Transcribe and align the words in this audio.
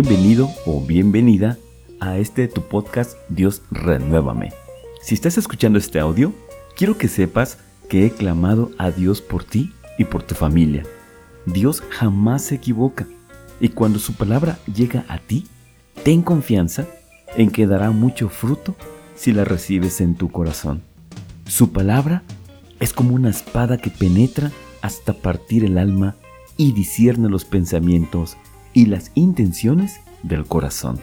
Bienvenido 0.00 0.48
o 0.64 0.80
bienvenida 0.80 1.58
a 1.98 2.18
este 2.18 2.46
tu 2.46 2.62
podcast 2.62 3.18
Dios 3.28 3.62
Renuévame. 3.72 4.52
Si 5.02 5.16
estás 5.16 5.38
escuchando 5.38 5.76
este 5.76 5.98
audio, 5.98 6.32
quiero 6.76 6.96
que 6.96 7.08
sepas 7.08 7.58
que 7.88 8.06
he 8.06 8.10
clamado 8.12 8.70
a 8.78 8.92
Dios 8.92 9.20
por 9.20 9.42
ti 9.42 9.72
y 9.98 10.04
por 10.04 10.22
tu 10.22 10.36
familia. 10.36 10.84
Dios 11.46 11.82
jamás 11.90 12.42
se 12.42 12.54
equivoca 12.54 13.08
y 13.58 13.70
cuando 13.70 13.98
su 13.98 14.12
palabra 14.14 14.60
llega 14.72 15.04
a 15.08 15.18
ti, 15.18 15.48
ten 16.04 16.22
confianza 16.22 16.86
en 17.36 17.50
que 17.50 17.66
dará 17.66 17.90
mucho 17.90 18.28
fruto 18.28 18.76
si 19.16 19.32
la 19.32 19.44
recibes 19.44 20.00
en 20.00 20.14
tu 20.14 20.30
corazón. 20.30 20.80
Su 21.44 21.72
palabra 21.72 22.22
es 22.78 22.92
como 22.92 23.16
una 23.16 23.30
espada 23.30 23.78
que 23.78 23.90
penetra 23.90 24.52
hasta 24.80 25.12
partir 25.12 25.64
el 25.64 25.76
alma 25.76 26.14
y 26.56 26.70
discierne 26.70 27.28
los 27.28 27.44
pensamientos 27.44 28.36
y 28.78 28.86
las 28.86 29.10
intenciones 29.16 29.98
del 30.22 30.44
corazón. 30.46 31.00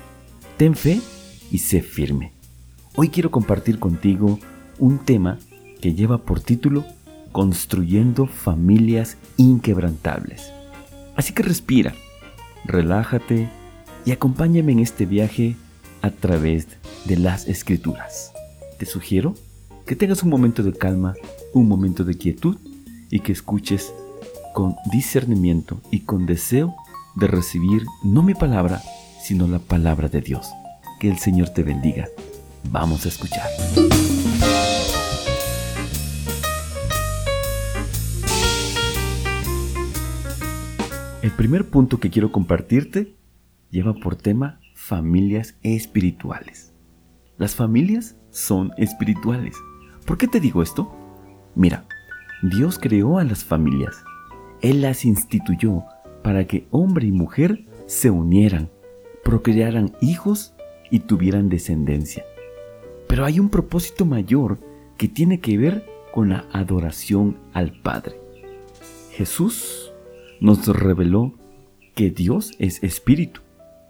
Ten 0.55 0.75
fe 0.75 1.01
y 1.51 1.57
sé 1.57 1.81
firme. 1.81 2.31
Hoy 2.95 3.09
quiero 3.09 3.31
compartir 3.31 3.79
contigo 3.79 4.39
un 4.79 4.99
tema 4.99 5.39
que 5.81 5.93
lleva 5.93 6.19
por 6.19 6.39
título 6.39 6.85
Construyendo 7.33 8.27
familias 8.27 9.17
inquebrantables. 9.35 10.53
Así 11.17 11.33
que 11.33 11.43
respira, 11.43 11.93
relájate 12.63 13.49
y 14.05 14.11
acompáñame 14.11 14.71
en 14.71 14.79
este 14.79 15.05
viaje 15.05 15.57
a 16.01 16.11
través 16.11 16.67
de 17.03 17.17
las 17.17 17.45
escrituras. 17.49 18.31
Te 18.79 18.85
sugiero 18.85 19.35
que 19.85 19.97
tengas 19.97 20.23
un 20.23 20.29
momento 20.29 20.63
de 20.63 20.71
calma, 20.71 21.15
un 21.53 21.67
momento 21.67 22.05
de 22.05 22.15
quietud 22.15 22.55
y 23.09 23.19
que 23.19 23.33
escuches 23.33 23.93
con 24.53 24.77
discernimiento 24.93 25.81
y 25.91 26.05
con 26.05 26.25
deseo 26.25 26.73
de 27.15 27.27
recibir 27.27 27.85
no 28.03 28.21
mi 28.21 28.33
palabra, 28.33 28.81
sino 29.21 29.47
la 29.47 29.59
palabra 29.59 30.07
de 30.07 30.21
Dios. 30.21 30.49
Que 30.99 31.09
el 31.09 31.17
Señor 31.17 31.49
te 31.49 31.63
bendiga. 31.63 32.07
Vamos 32.71 33.05
a 33.05 33.09
escuchar. 33.09 33.47
El 41.21 41.31
primer 41.31 41.69
punto 41.69 41.99
que 41.99 42.09
quiero 42.09 42.31
compartirte 42.31 43.15
lleva 43.71 43.93
por 43.93 44.15
tema 44.15 44.59
familias 44.75 45.55
espirituales. 45.63 46.73
Las 47.37 47.55
familias 47.55 48.15
son 48.29 48.71
espirituales. 48.77 49.55
¿Por 50.05 50.17
qué 50.17 50.27
te 50.27 50.39
digo 50.39 50.61
esto? 50.61 50.95
Mira, 51.55 51.85
Dios 52.43 52.77
creó 52.79 53.17
a 53.17 53.23
las 53.23 53.43
familias. 53.43 54.03
Él 54.61 54.81
las 54.81 55.03
instituyó 55.03 55.83
para 56.25 56.47
que 56.47 56.65
hombre 56.71 57.05
y 57.05 57.11
mujer 57.11 57.65
se 57.85 58.09
unieran, 58.09 58.71
procrearan 59.23 59.93
hijos 60.01 60.55
y 60.89 61.01
tuvieran 61.01 61.49
descendencia. 61.49 62.25
Pero 63.07 63.25
hay 63.25 63.39
un 63.39 63.49
propósito 63.49 64.07
mayor 64.07 64.57
que 64.97 65.07
tiene 65.07 65.39
que 65.39 65.55
ver 65.59 65.85
con 66.11 66.29
la 66.29 66.45
adoración 66.51 67.37
al 67.53 67.79
Padre. 67.79 68.19
Jesús 69.11 69.93
nos 70.41 70.65
reveló 70.65 71.35
que 71.93 72.09
Dios 72.09 72.53
es 72.57 72.81
espíritu 72.81 73.41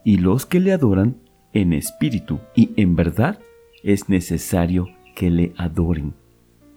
y 0.03 0.17
los 0.17 0.45
que 0.45 0.59
le 0.59 0.73
adoran 0.73 1.15
en 1.53 1.71
espíritu 1.71 2.41
y 2.53 2.71
en 2.75 2.97
verdad 2.97 3.39
es 3.81 4.09
necesario 4.09 4.89
que 5.15 5.29
le 5.29 5.53
adoren. 5.55 6.13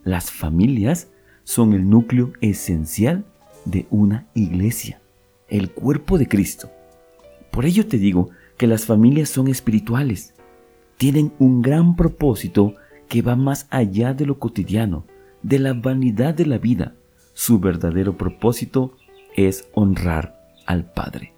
Las 0.05 0.31
familias 0.31 1.11
son 1.43 1.73
el 1.73 1.91
núcleo 1.91 2.33
esencial 2.41 3.25
de 3.65 3.89
una 3.91 4.29
iglesia 4.35 5.01
el 5.49 5.71
cuerpo 5.71 6.19
de 6.19 6.29
Cristo. 6.29 6.71
Por 7.51 7.65
ello 7.65 7.87
te 7.87 7.99
digo 7.99 8.31
que 8.57 8.67
las 8.67 8.87
familias 8.87 9.31
son 9.31 9.49
espirituales. 9.49 10.35
Tienen 10.97 11.33
un 11.39 11.63
gran 11.63 11.97
propósito 11.97 12.75
que 13.09 13.23
va 13.23 13.37
más 13.37 13.67
allá 13.71 14.15
de 14.15 14.27
lo 14.27 14.39
cotidiano, 14.39 15.07
de 15.43 15.59
la 15.59 15.73
vanidad 15.73 16.35
de 16.35 16.47
la 16.47 16.59
vida. 16.59 16.95
Su 17.35 17.59
verdadero 17.59 18.17
propósito 18.17 18.97
es 19.37 19.69
honrar 19.73 20.39
al 20.67 20.91
Padre. 20.93 21.35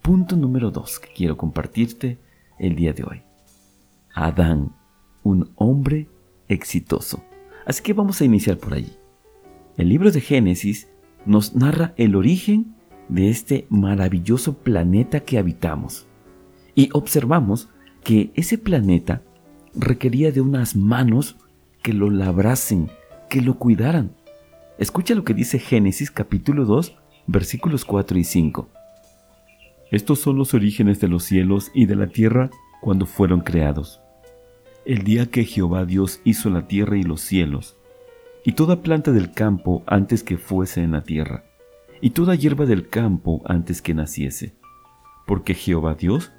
Punto 0.00 0.36
número 0.36 0.70
dos 0.70 0.98
que 0.98 1.12
quiero 1.12 1.36
compartirte 1.36 2.18
el 2.58 2.74
día 2.74 2.92
de 2.92 3.04
hoy. 3.04 3.22
Adán, 4.14 4.74
un 5.22 5.52
hombre 5.54 6.08
exitoso. 6.48 7.22
Así 7.66 7.82
que 7.82 7.92
vamos 7.92 8.20
a 8.20 8.24
iniciar 8.24 8.58
por 8.58 8.74
allí. 8.74 8.96
El 9.76 9.88
libro 9.88 10.10
de 10.10 10.20
Génesis 10.20 10.88
nos 11.24 11.54
narra 11.54 11.94
el 11.96 12.16
origen 12.16 12.74
de 13.08 13.28
este 13.28 13.66
maravilloso 13.68 14.54
planeta 14.54 15.20
que 15.20 15.38
habitamos. 15.38 16.06
Y 16.74 16.88
observamos 16.92 17.68
que 18.02 18.30
ese 18.34 18.58
planeta 18.58 19.22
requería 19.74 20.32
de 20.32 20.40
unas 20.40 20.76
manos 20.76 21.36
que 21.82 21.92
lo 21.92 22.10
labrasen, 22.10 22.90
que 23.28 23.40
lo 23.40 23.58
cuidaran. 23.58 24.12
Escucha 24.78 25.14
lo 25.14 25.24
que 25.24 25.34
dice 25.34 25.58
Génesis 25.58 26.10
capítulo 26.10 26.64
2, 26.64 26.96
versículos 27.26 27.84
4 27.84 28.18
y 28.18 28.24
5. 28.24 28.68
Estos 29.90 30.20
son 30.20 30.36
los 30.38 30.54
orígenes 30.54 31.00
de 31.00 31.08
los 31.08 31.24
cielos 31.24 31.70
y 31.74 31.86
de 31.86 31.96
la 31.96 32.06
tierra 32.06 32.50
cuando 32.80 33.06
fueron 33.06 33.40
creados. 33.40 34.00
El 34.84 35.04
día 35.04 35.26
que 35.26 35.44
Jehová 35.44 35.84
Dios 35.84 36.20
hizo 36.24 36.50
la 36.50 36.66
tierra 36.66 36.96
y 36.96 37.02
los 37.02 37.20
cielos, 37.20 37.76
y 38.44 38.52
toda 38.52 38.82
planta 38.82 39.12
del 39.12 39.32
campo 39.32 39.84
antes 39.86 40.24
que 40.24 40.38
fuese 40.38 40.82
en 40.82 40.92
la 40.92 41.04
tierra 41.04 41.44
y 42.02 42.10
toda 42.10 42.34
hierba 42.34 42.66
del 42.66 42.88
campo 42.88 43.42
antes 43.46 43.80
que 43.80 43.94
naciese, 43.94 44.56
porque 45.24 45.54
Jehová 45.54 45.94
Dios 45.94 46.32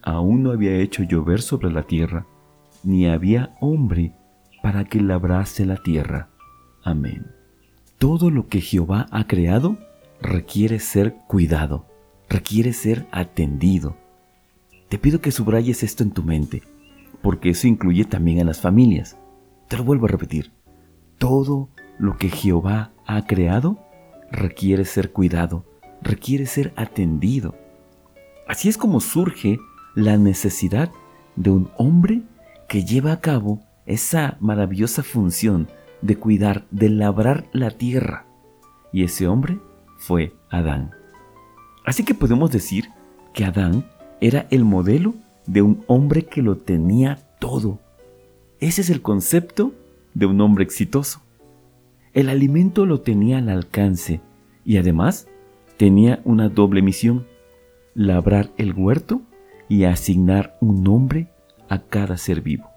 aún 0.00 0.44
no 0.44 0.52
había 0.52 0.76
hecho 0.76 1.02
llover 1.02 1.42
sobre 1.42 1.72
la 1.72 1.82
tierra, 1.82 2.24
ni 2.84 3.08
había 3.08 3.56
hombre 3.60 4.14
para 4.62 4.84
que 4.84 5.00
labrase 5.00 5.66
la 5.66 5.76
tierra. 5.76 6.30
Amén. 6.84 7.26
Todo 7.98 8.30
lo 8.30 8.46
que 8.46 8.60
Jehová 8.60 9.06
ha 9.10 9.26
creado 9.26 9.76
requiere 10.22 10.78
ser 10.78 11.16
cuidado, 11.26 11.84
requiere 12.28 12.72
ser 12.72 13.08
atendido. 13.10 13.96
Te 14.88 14.98
pido 14.98 15.20
que 15.20 15.32
subrayes 15.32 15.82
esto 15.82 16.04
en 16.04 16.12
tu 16.12 16.22
mente, 16.22 16.62
porque 17.22 17.50
eso 17.50 17.66
incluye 17.66 18.04
también 18.04 18.40
a 18.40 18.44
las 18.44 18.60
familias. 18.60 19.18
Te 19.66 19.76
lo 19.76 19.82
vuelvo 19.82 20.06
a 20.06 20.10
repetir. 20.10 20.52
Todo 21.18 21.70
lo 21.98 22.16
que 22.16 22.28
Jehová 22.28 22.92
ha 23.04 23.26
creado 23.26 23.87
requiere 24.30 24.84
ser 24.84 25.12
cuidado, 25.12 25.64
requiere 26.02 26.46
ser 26.46 26.72
atendido. 26.76 27.54
Así 28.46 28.68
es 28.68 28.76
como 28.76 29.00
surge 29.00 29.58
la 29.94 30.16
necesidad 30.16 30.90
de 31.36 31.50
un 31.50 31.70
hombre 31.76 32.22
que 32.68 32.84
lleva 32.84 33.12
a 33.12 33.20
cabo 33.20 33.60
esa 33.86 34.36
maravillosa 34.40 35.02
función 35.02 35.68
de 36.02 36.16
cuidar, 36.16 36.66
de 36.70 36.88
labrar 36.90 37.48
la 37.52 37.70
tierra. 37.70 38.26
Y 38.92 39.04
ese 39.04 39.26
hombre 39.26 39.58
fue 39.96 40.34
Adán. 40.50 40.92
Así 41.84 42.04
que 42.04 42.14
podemos 42.14 42.50
decir 42.50 42.88
que 43.32 43.44
Adán 43.44 43.86
era 44.20 44.46
el 44.50 44.64
modelo 44.64 45.14
de 45.46 45.62
un 45.62 45.84
hombre 45.86 46.24
que 46.24 46.42
lo 46.42 46.58
tenía 46.58 47.18
todo. 47.38 47.80
Ese 48.60 48.82
es 48.82 48.90
el 48.90 49.02
concepto 49.02 49.72
de 50.14 50.26
un 50.26 50.40
hombre 50.40 50.64
exitoso. 50.64 51.22
El 52.18 52.30
alimento 52.30 52.84
lo 52.84 53.00
tenía 53.02 53.38
al 53.38 53.48
alcance 53.48 54.20
y 54.64 54.78
además 54.78 55.28
tenía 55.76 56.20
una 56.24 56.48
doble 56.48 56.82
misión, 56.82 57.28
labrar 57.94 58.50
el 58.56 58.72
huerto 58.72 59.22
y 59.68 59.84
asignar 59.84 60.58
un 60.60 60.82
nombre 60.82 61.30
a 61.68 61.78
cada 61.80 62.16
ser 62.16 62.40
vivo. 62.40 62.70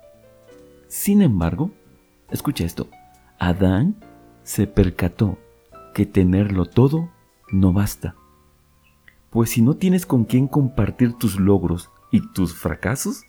Sin 0.88 1.24
embargo, 1.24 1.72
escucha 2.30 2.66
esto, 2.66 2.88
Adán 3.40 3.96
se 4.44 4.68
percató 4.68 5.40
que 5.96 6.06
tenerlo 6.06 6.68
todo 6.68 7.10
no 7.52 7.74
basta. 7.74 8.14
Pues 9.32 9.50
si 9.50 9.64
no 9.64 9.74
tienes 9.74 10.06
con 10.06 10.26
quién 10.26 10.48
compartir 10.48 11.14
tus 11.14 11.40
logros 11.40 11.90
y 12.12 12.22
tus 12.32 12.54
fracasos, 12.54 13.24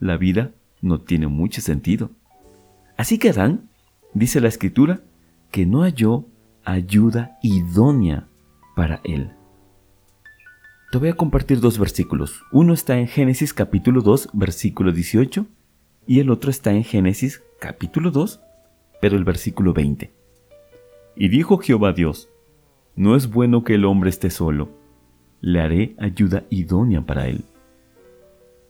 la 0.00 0.16
vida 0.16 0.52
no 0.80 1.02
tiene 1.02 1.26
mucho 1.26 1.60
sentido. 1.60 2.10
Así 2.96 3.18
que 3.18 3.28
Adán, 3.28 3.68
dice 4.14 4.40
la 4.40 4.48
escritura, 4.48 5.02
que 5.50 5.66
no 5.66 5.82
halló 5.82 6.26
ayuda 6.64 7.38
idónea 7.42 8.28
para 8.76 9.00
él. 9.04 9.32
Te 10.90 10.98
voy 10.98 11.08
a 11.08 11.16
compartir 11.16 11.60
dos 11.60 11.78
versículos. 11.78 12.42
Uno 12.52 12.72
está 12.72 12.98
en 12.98 13.08
Génesis 13.08 13.52
capítulo 13.52 14.00
2, 14.00 14.30
versículo 14.32 14.92
18, 14.92 15.46
y 16.06 16.20
el 16.20 16.30
otro 16.30 16.50
está 16.50 16.72
en 16.72 16.84
Génesis 16.84 17.42
capítulo 17.60 18.10
2, 18.10 18.40
pero 19.00 19.16
el 19.16 19.24
versículo 19.24 19.72
20. 19.72 20.12
Y 21.16 21.28
dijo 21.28 21.58
Jehová 21.58 21.92
Dios, 21.92 22.28
no 22.96 23.16
es 23.16 23.30
bueno 23.30 23.64
que 23.64 23.74
el 23.74 23.84
hombre 23.84 24.10
esté 24.10 24.30
solo, 24.30 24.70
le 25.40 25.60
haré 25.60 25.94
ayuda 25.98 26.44
idónea 26.50 27.02
para 27.02 27.28
él. 27.28 27.44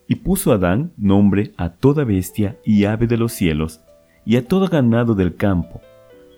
Y 0.07 0.17
puso 0.17 0.53
Adán 0.53 0.93
nombre 0.97 1.53
a 1.57 1.71
toda 1.71 2.05
bestia 2.05 2.59
y 2.65 2.85
ave 2.85 3.07
de 3.07 3.17
los 3.17 3.33
cielos, 3.33 3.81
y 4.25 4.37
a 4.37 4.47
todo 4.47 4.69
ganado 4.69 5.15
del 5.15 5.37
campo, 5.37 5.81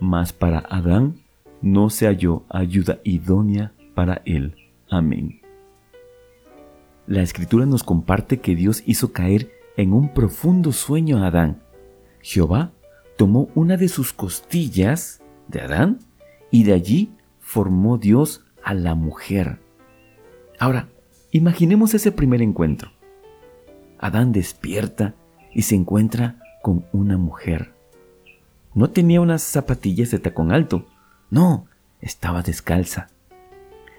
mas 0.01 0.33
para 0.33 0.59
Adán 0.59 1.17
no 1.63 1.91
se 1.91 2.07
halló 2.07 2.45
ayuda 2.49 3.01
idónea 3.05 3.73
para 3.95 4.23
él. 4.25 4.55
Amén. 4.89 5.41
la 7.07 7.23
escritura 7.23 7.67
nos 7.67 7.83
comparte 7.83 8.39
que 8.39 8.55
Dios 8.55 8.85
hizo 8.87 9.13
caer 9.13 9.51
en 9.77 9.93
un 9.93 10.15
profundo 10.15 10.71
sueño 10.71 11.19
a 11.19 11.27
Adán. 11.27 11.61
Jehová 12.23 12.71
tomó 13.17 13.49
una 13.55 13.77
de 13.77 13.89
sus 13.89 14.13
costillas 14.13 15.21
de 15.49 15.61
Adán 15.61 15.99
y 16.53 16.63
de 16.63 16.73
allí 16.73 17.11
formó 17.41 17.99
Dios 17.99 18.45
a 18.63 18.75
la 18.75 18.95
mujer. 18.95 19.59
Ahora, 20.61 20.89
imaginemos 21.33 21.95
ese 21.95 22.13
primer 22.13 22.43
encuentro. 22.43 22.93
Adán 23.99 24.31
despierta 24.31 25.15
y 25.53 25.63
se 25.63 25.75
encuentra 25.75 26.39
con 26.63 26.87
una 26.93 27.19
mujer. 27.19 27.75
No 28.75 28.91
tenía 28.91 29.21
unas 29.21 29.43
zapatillas 29.43 30.11
de 30.11 30.19
tacón 30.19 30.53
alto, 30.53 30.87
no, 31.31 31.67
estaba 32.01 32.43
descalza. 32.43 33.09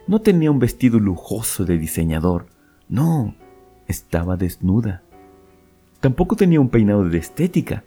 No 0.08 0.22
tenía 0.22 0.52
un 0.52 0.60
vestido 0.60 1.00
lujoso 1.00 1.66
de 1.66 1.78
diseñador, 1.78 2.48
no, 2.88 3.36
estaba 3.88 4.38
desnuda. 4.38 5.04
Tampoco 6.00 6.36
tenía 6.36 6.60
un 6.60 6.70
peinado 6.70 7.08
de 7.08 7.18
estética. 7.18 7.84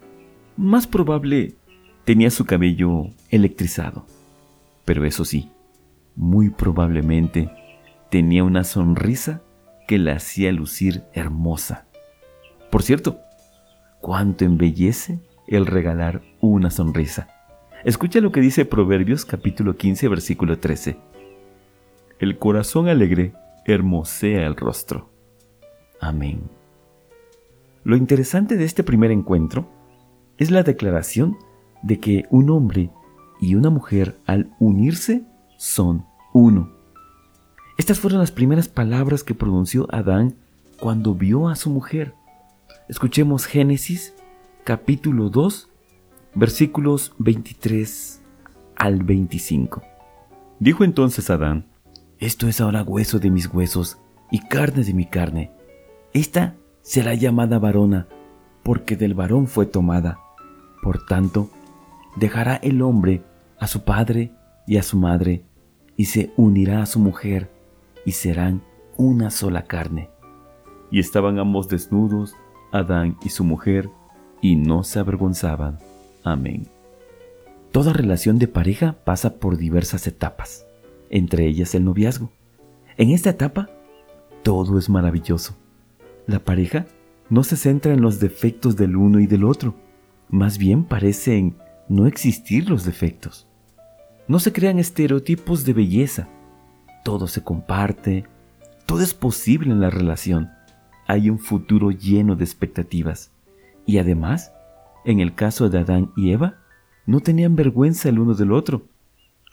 Más 0.57 0.87
probable, 0.87 1.55
tenía 2.05 2.31
su 2.31 2.45
cabello 2.45 3.07
electrizado. 3.29 4.05
Pero 4.85 5.05
eso 5.05 5.25
sí, 5.25 5.51
muy 6.15 6.49
probablemente 6.49 7.49
tenía 8.09 8.43
una 8.43 8.63
sonrisa 8.63 9.41
que 9.87 9.97
la 9.97 10.13
hacía 10.13 10.51
lucir 10.51 11.03
hermosa. 11.13 11.85
Por 12.71 12.83
cierto, 12.83 13.19
cuánto 13.99 14.45
embellece 14.45 15.19
el 15.47 15.65
regalar 15.65 16.21
una 16.41 16.69
sonrisa. 16.69 17.27
Escucha 17.83 18.19
lo 18.19 18.31
que 18.31 18.41
dice 18.41 18.65
Proverbios 18.65 19.25
capítulo 19.25 19.77
15 19.77 20.07
versículo 20.07 20.59
13. 20.59 20.97
El 22.19 22.37
corazón 22.37 22.87
alegre 22.87 23.33
hermosea 23.65 24.45
el 24.45 24.55
rostro. 24.55 25.09
Amén. 25.99 26.43
Lo 27.83 27.95
interesante 27.95 28.57
de 28.57 28.65
este 28.65 28.83
primer 28.83 29.11
encuentro 29.11 29.69
es 30.37 30.49
la 30.51 30.63
declaración 30.63 31.37
de 31.83 31.99
que 31.99 32.25
un 32.29 32.49
hombre 32.49 32.89
y 33.39 33.55
una 33.55 33.69
mujer 33.69 34.17
al 34.25 34.51
unirse 34.59 35.23
son 35.57 36.05
uno. 36.33 36.71
Estas 37.77 37.99
fueron 37.99 38.19
las 38.19 38.31
primeras 38.31 38.67
palabras 38.67 39.23
que 39.23 39.35
pronunció 39.35 39.87
Adán 39.91 40.35
cuando 40.79 41.13
vio 41.13 41.49
a 41.49 41.55
su 41.55 41.69
mujer. 41.69 42.13
Escuchemos 42.89 43.45
Génesis 43.45 44.15
capítulo 44.65 45.29
2 45.29 45.69
versículos 46.33 47.13
23 47.19 48.23
al 48.75 49.03
25. 49.03 49.83
Dijo 50.59 50.83
entonces 50.83 51.29
Adán, 51.29 51.67
Esto 52.17 52.47
es 52.47 52.59
ahora 52.59 52.81
hueso 52.81 53.19
de 53.19 53.29
mis 53.29 53.45
huesos 53.45 53.99
y 54.31 54.39
carne 54.39 54.83
de 54.83 54.95
mi 54.95 55.05
carne. 55.05 55.51
Esta 56.13 56.55
será 56.81 57.13
llamada 57.13 57.59
varona, 57.59 58.07
porque 58.63 58.95
del 58.95 59.13
varón 59.13 59.45
fue 59.45 59.67
tomada. 59.67 60.17
Por 60.81 61.05
tanto, 61.05 61.51
dejará 62.15 62.55
el 62.55 62.81
hombre 62.81 63.21
a 63.59 63.67
su 63.67 63.83
padre 63.83 64.31
y 64.65 64.77
a 64.77 64.83
su 64.83 64.97
madre, 64.97 65.45
y 65.95 66.05
se 66.05 66.33
unirá 66.37 66.81
a 66.81 66.87
su 66.87 66.97
mujer, 66.97 67.51
y 68.03 68.13
serán 68.13 68.63
una 68.97 69.29
sola 69.29 69.65
carne. 69.65 70.09
Y 70.89 70.97
estaban 70.97 71.37
ambos 71.37 71.67
desnudos, 71.67 72.33
Adán 72.71 73.15
y 73.23 73.29
su 73.29 73.43
mujer, 73.43 73.91
y 74.45 74.55
no 74.55 74.83
se 74.83 74.99
avergonzaban. 74.99 75.79
Amén. 76.23 76.67
Toda 77.71 77.93
relación 77.93 78.37
de 78.37 78.47
pareja 78.47 78.95
pasa 79.03 79.39
por 79.39 79.57
diversas 79.57 80.05
etapas, 80.05 80.67
entre 81.09 81.47
ellas 81.47 81.73
el 81.73 81.83
noviazgo. 81.83 82.31
En 82.95 83.09
esta 83.09 83.31
etapa, 83.31 83.71
todo 84.43 84.77
es 84.77 84.87
maravilloso. 84.87 85.55
La 86.27 86.37
pareja 86.37 86.85
no 87.27 87.43
se 87.43 87.57
centra 87.57 87.93
en 87.93 88.01
los 88.01 88.19
defectos 88.19 88.75
del 88.75 88.95
uno 88.95 89.19
y 89.19 89.25
del 89.25 89.45
otro, 89.45 89.73
más 90.29 90.59
bien 90.59 90.83
parecen 90.83 91.57
no 91.89 92.05
existir 92.05 92.69
los 92.69 92.85
defectos. 92.85 93.47
No 94.27 94.37
se 94.37 94.53
crean 94.53 94.77
estereotipos 94.77 95.65
de 95.65 95.73
belleza. 95.73 96.29
Todo 97.03 97.25
se 97.25 97.43
comparte, 97.43 98.25
todo 98.85 99.01
es 99.01 99.15
posible 99.15 99.71
en 99.71 99.81
la 99.81 99.89
relación. 99.89 100.51
Hay 101.07 101.31
un 101.31 101.39
futuro 101.39 101.89
lleno 101.89 102.35
de 102.35 102.43
expectativas. 102.43 103.34
Y 103.85 103.99
además, 103.99 104.53
en 105.03 105.19
el 105.19 105.35
caso 105.35 105.69
de 105.69 105.79
Adán 105.79 106.11
y 106.15 106.31
Eva, 106.31 106.57
no 107.05 107.19
tenían 107.19 107.55
vergüenza 107.55 108.09
el 108.09 108.19
uno 108.19 108.33
del 108.33 108.51
otro. 108.51 108.87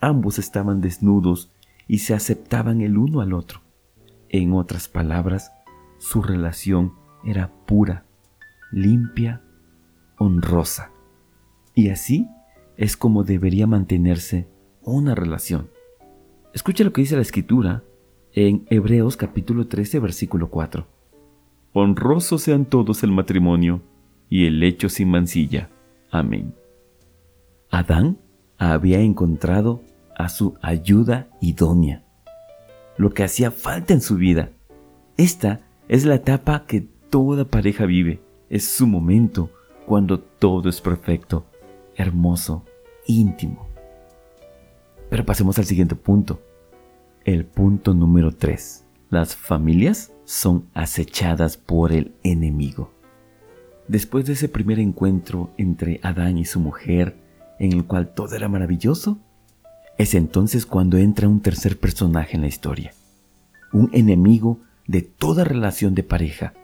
Ambos 0.00 0.38
estaban 0.38 0.80
desnudos 0.80 1.52
y 1.86 1.98
se 1.98 2.14
aceptaban 2.14 2.80
el 2.80 2.96
uno 2.96 3.20
al 3.20 3.34
otro. 3.34 3.60
En 4.28 4.54
otras 4.54 4.88
palabras, 4.88 5.52
su 5.98 6.22
relación 6.22 6.94
era 7.24 7.52
pura, 7.66 8.06
limpia, 8.70 9.42
honrosa. 10.16 10.90
Y 11.74 11.90
así 11.90 12.28
es 12.76 12.96
como 12.96 13.24
debería 13.24 13.66
mantenerse 13.66 14.48
una 14.82 15.14
relación. 15.14 15.68
Escucha 16.54 16.84
lo 16.84 16.92
que 16.92 17.02
dice 17.02 17.16
la 17.16 17.22
escritura 17.22 17.84
en 18.32 18.66
Hebreos 18.70 19.16
capítulo 19.16 19.68
13 19.68 20.00
versículo 20.00 20.48
4. 20.48 20.86
Honrosos 21.74 22.42
sean 22.42 22.64
todos 22.64 23.02
el 23.02 23.12
matrimonio 23.12 23.82
y 24.32 24.46
el 24.46 24.62
hecho 24.62 24.88
sin 24.88 25.10
mancilla. 25.10 25.68
Amén. 26.10 26.54
Adán 27.68 28.16
había 28.56 28.98
encontrado 29.00 29.82
a 30.16 30.30
su 30.30 30.54
ayuda 30.62 31.28
idónea, 31.42 32.02
lo 32.96 33.12
que 33.12 33.24
hacía 33.24 33.50
falta 33.50 33.92
en 33.92 34.00
su 34.00 34.16
vida. 34.16 34.48
Esta 35.18 35.60
es 35.86 36.06
la 36.06 36.14
etapa 36.14 36.64
que 36.64 36.80
toda 37.10 37.44
pareja 37.44 37.84
vive, 37.84 38.22
es 38.48 38.64
su 38.64 38.86
momento 38.86 39.50
cuando 39.84 40.18
todo 40.20 40.70
es 40.70 40.80
perfecto, 40.80 41.44
hermoso, 41.94 42.64
íntimo. 43.06 43.68
Pero 45.10 45.26
pasemos 45.26 45.58
al 45.58 45.66
siguiente 45.66 45.94
punto. 45.94 46.40
El 47.26 47.44
punto 47.44 47.92
número 47.92 48.34
3. 48.34 48.86
Las 49.10 49.36
familias 49.36 50.10
son 50.24 50.70
acechadas 50.72 51.58
por 51.58 51.92
el 51.92 52.14
enemigo. 52.22 53.01
Después 53.92 54.24
de 54.24 54.32
ese 54.32 54.48
primer 54.48 54.78
encuentro 54.78 55.50
entre 55.58 56.00
Adán 56.02 56.38
y 56.38 56.46
su 56.46 56.58
mujer, 56.60 57.14
en 57.58 57.74
el 57.74 57.84
cual 57.84 58.14
todo 58.14 58.34
era 58.34 58.48
maravilloso, 58.48 59.18
es 59.98 60.14
entonces 60.14 60.64
cuando 60.64 60.96
entra 60.96 61.28
un 61.28 61.42
tercer 61.42 61.78
personaje 61.78 62.36
en 62.36 62.40
la 62.40 62.46
historia. 62.46 62.94
Un 63.70 63.90
enemigo 63.92 64.60
de 64.86 65.02
toda 65.02 65.44
relación 65.44 65.94
de 65.94 66.04
pareja. 66.04 66.54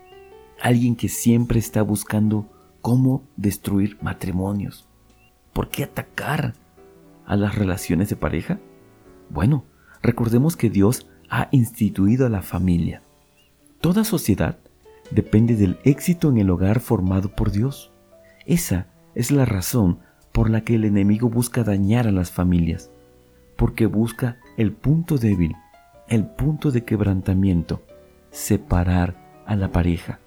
Alguien 0.59 0.97
que 0.97 1.11
siempre 1.11 1.59
está 1.59 1.83
buscando 1.83 2.49
cómo 2.81 3.29
destruir 3.37 3.99
matrimonios. 4.01 4.89
¿Por 5.53 5.69
qué 5.69 5.85
atacar 5.85 6.55
a 7.27 7.37
las 7.37 7.57
relaciones 7.57 8.09
de 8.09 8.17
pareja? 8.17 8.59
Bueno, 9.29 9.65
recordemos 10.01 10.57
que 10.57 10.71
Dios 10.71 11.07
ha 11.29 11.51
instituido 11.53 12.25
a 12.25 12.31
la 12.31 12.41
familia. 12.41 13.03
Toda 13.83 14.05
sociedad 14.05 14.57
depende 15.11 15.57
del 15.57 15.79
éxito 15.85 16.29
en 16.29 16.39
el 16.39 16.51
hogar 16.51 16.81
formado 16.81 17.31
por 17.31 17.51
Dios. 17.51 17.93
Esa 18.47 18.89
es 19.15 19.31
la 19.31 19.45
razón 19.45 20.01
por 20.33 20.51
la 20.51 20.63
que 20.63 20.75
el 20.75 20.85
enemigo 20.85 21.29
busca 21.29 21.65
dañar 21.65 22.07
a 22.07 22.13
las 22.13 22.31
familias, 22.31 22.91
porque 23.57 23.87
busca 23.87 24.39
el 24.57 24.73
punto 24.73 25.19
débil, 25.19 25.55
el 26.09 26.27
punto 26.27 26.71
de 26.71 26.85
quebrantamiento, 26.85 27.83
separar 28.31 29.43
a 29.47 29.57
la 29.57 29.73
pareja, 29.73 30.21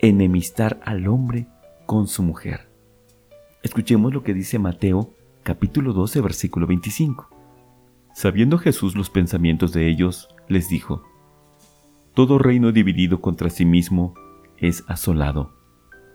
enemistar 0.00 0.80
al 0.84 1.06
hombre 1.06 1.46
con 1.86 2.08
su 2.08 2.22
mujer. 2.22 2.68
Escuchemos 3.62 4.12
lo 4.12 4.22
que 4.22 4.34
dice 4.34 4.58
Mateo 4.58 5.14
capítulo 5.42 5.92
12, 5.92 6.20
versículo 6.20 6.66
25. 6.66 7.28
Sabiendo 8.14 8.58
Jesús 8.58 8.96
los 8.96 9.10
pensamientos 9.10 9.72
de 9.72 9.88
ellos, 9.88 10.28
les 10.48 10.68
dijo, 10.68 11.02
Todo 12.14 12.38
reino 12.38 12.72
dividido 12.72 13.20
contra 13.20 13.50
sí 13.50 13.64
mismo 13.64 14.14
es 14.62 14.84
asolado, 14.88 15.52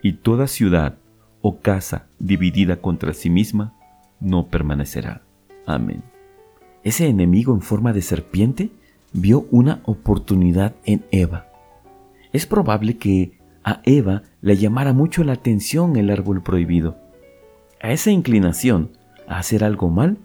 y 0.01 0.13
toda 0.13 0.48
ciudad 0.48 0.98
o 1.42 1.60
casa 1.60 2.08
dividida 2.18 2.77
contra 2.77 3.13
sí 3.13 3.30
misma 3.30 3.75
no 4.20 4.48
permanecerá. 4.48 5.22
Amén. 5.68 6.04
Ese 6.84 7.08
enemigo 7.08 7.54
en 7.54 7.62
forma 7.62 7.94
de 7.94 8.01
serpiente 8.01 8.72
vio 9.13 9.46
una 9.51 9.82
oportunidad 9.84 10.75
en 10.86 11.06
Eva. 11.12 11.48
Es 12.34 12.46
probable 12.46 12.98
que 12.98 13.38
a 13.63 13.82
Eva 13.84 14.24
le 14.42 14.58
llamara 14.58 14.94
mucho 14.94 15.24
la 15.24 15.34
atención 15.34 15.98
el 15.98 16.10
árbol 16.10 16.42
prohibido. 16.42 16.98
A 17.82 17.92
esa 17.92 18.12
inclinación 18.12 18.92
a 19.27 19.39
hacer 19.39 19.63
algo 19.63 19.89
mal 19.89 20.18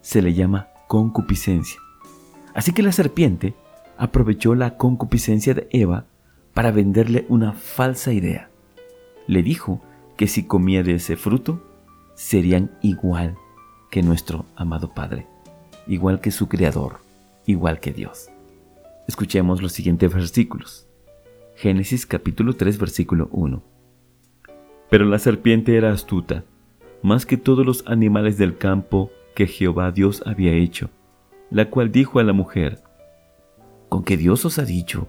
se 0.00 0.22
le 0.22 0.32
llama 0.32 0.68
concupiscencia. 0.86 1.80
Así 2.54 2.72
que 2.72 2.82
la 2.82 2.92
serpiente 2.92 3.54
aprovechó 3.98 4.54
la 4.54 4.76
concupiscencia 4.76 5.54
de 5.54 5.66
Eva 5.70 6.06
para 6.54 6.70
venderle 6.70 7.26
una 7.28 7.52
falsa 7.52 8.12
idea. 8.12 8.48
Le 9.26 9.42
dijo 9.42 9.82
que 10.16 10.28
si 10.28 10.46
comía 10.46 10.82
de 10.82 10.94
ese 10.94 11.16
fruto, 11.16 11.60
serían 12.14 12.70
igual 12.80 13.36
que 13.90 14.02
nuestro 14.02 14.46
amado 14.54 14.94
Padre, 14.94 15.26
igual 15.86 16.20
que 16.20 16.30
su 16.30 16.48
Creador, 16.48 16.98
igual 17.44 17.80
que 17.80 17.92
Dios. 17.92 18.30
Escuchemos 19.08 19.60
los 19.60 19.72
siguientes 19.72 20.14
versículos. 20.14 20.86
Génesis 21.56 22.06
capítulo 22.06 22.54
3 22.54 22.78
versículo 22.78 23.28
1. 23.32 23.62
Pero 24.90 25.04
la 25.06 25.18
serpiente 25.18 25.76
era 25.76 25.92
astuta, 25.92 26.44
más 27.02 27.26
que 27.26 27.36
todos 27.36 27.66
los 27.66 27.84
animales 27.86 28.38
del 28.38 28.56
campo 28.56 29.10
que 29.34 29.46
Jehová 29.46 29.90
Dios 29.90 30.22
había 30.24 30.52
hecho, 30.52 30.90
la 31.50 31.68
cual 31.68 31.90
dijo 31.90 32.20
a 32.20 32.24
la 32.24 32.32
mujer, 32.32 32.80
¿Con 33.88 34.04
qué 34.04 34.16
Dios 34.16 34.44
os 34.44 34.58
ha 34.58 34.64
dicho, 34.64 35.08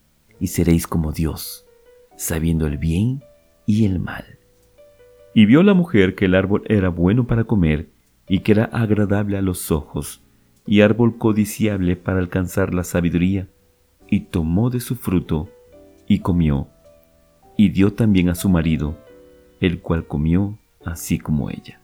y 0.41 0.47
seréis 0.47 0.87
como 0.87 1.11
Dios, 1.11 1.67
sabiendo 2.17 2.65
el 2.65 2.79
bien 2.79 3.23
y 3.67 3.85
el 3.85 3.99
mal. 3.99 4.39
Y 5.35 5.45
vio 5.45 5.61
la 5.61 5.75
mujer 5.75 6.15
que 6.15 6.25
el 6.25 6.33
árbol 6.33 6.63
era 6.65 6.89
bueno 6.89 7.27
para 7.27 7.43
comer, 7.43 7.89
y 8.27 8.39
que 8.39 8.53
era 8.53 8.65
agradable 8.65 9.37
a 9.37 9.41
los 9.43 9.69
ojos, 9.69 10.21
y 10.65 10.81
árbol 10.81 11.19
codiciable 11.19 11.95
para 11.95 12.17
alcanzar 12.17 12.73
la 12.73 12.83
sabiduría, 12.83 13.49
y 14.09 14.21
tomó 14.21 14.71
de 14.71 14.79
su 14.79 14.95
fruto, 14.95 15.47
y 16.07 16.19
comió, 16.19 16.67
y 17.55 17.69
dio 17.69 17.93
también 17.93 18.27
a 18.27 18.35
su 18.35 18.49
marido, 18.49 18.97
el 19.59 19.79
cual 19.79 20.07
comió 20.07 20.57
así 20.83 21.19
como 21.19 21.51
ella. 21.51 21.79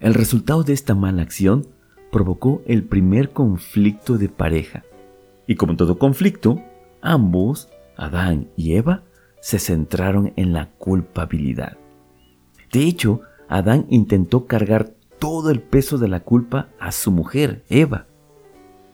El 0.00 0.14
resultado 0.14 0.62
de 0.62 0.72
esta 0.72 0.94
mala 0.94 1.20
acción 1.20 1.66
provocó 2.10 2.62
el 2.66 2.84
primer 2.84 3.32
conflicto 3.32 4.16
de 4.16 4.30
pareja, 4.30 4.82
y 5.46 5.56
como 5.56 5.76
todo 5.76 5.98
conflicto, 5.98 6.62
ambos, 7.02 7.68
Adán 7.96 8.48
y 8.56 8.74
Eva, 8.74 9.02
se 9.40 9.58
centraron 9.58 10.32
en 10.36 10.52
la 10.52 10.70
culpabilidad. 10.70 11.76
De 12.72 12.84
hecho, 12.84 13.22
Adán 13.48 13.86
intentó 13.88 14.46
cargar 14.46 14.94
todo 15.18 15.50
el 15.50 15.60
peso 15.60 15.98
de 15.98 16.08
la 16.08 16.20
culpa 16.20 16.68
a 16.78 16.92
su 16.92 17.10
mujer, 17.10 17.64
Eva. 17.68 18.06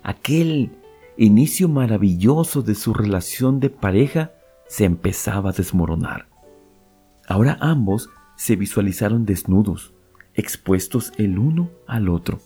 Aquel 0.02 0.70
inicio 1.16 1.68
maravilloso 1.68 2.62
de 2.62 2.74
su 2.74 2.94
relación 2.94 3.60
de 3.60 3.70
pareja 3.70 4.32
se 4.66 4.84
empezaba 4.84 5.50
a 5.50 5.52
desmoronar. 5.52 6.28
Ahora 7.28 7.58
ambos 7.60 8.08
se 8.36 8.56
visualizaron 8.56 9.24
desnudos, 9.24 9.94
expuestos 10.34 11.12
el 11.16 11.38
uno 11.38 11.70
al 11.86 12.08
otro. 12.08 12.40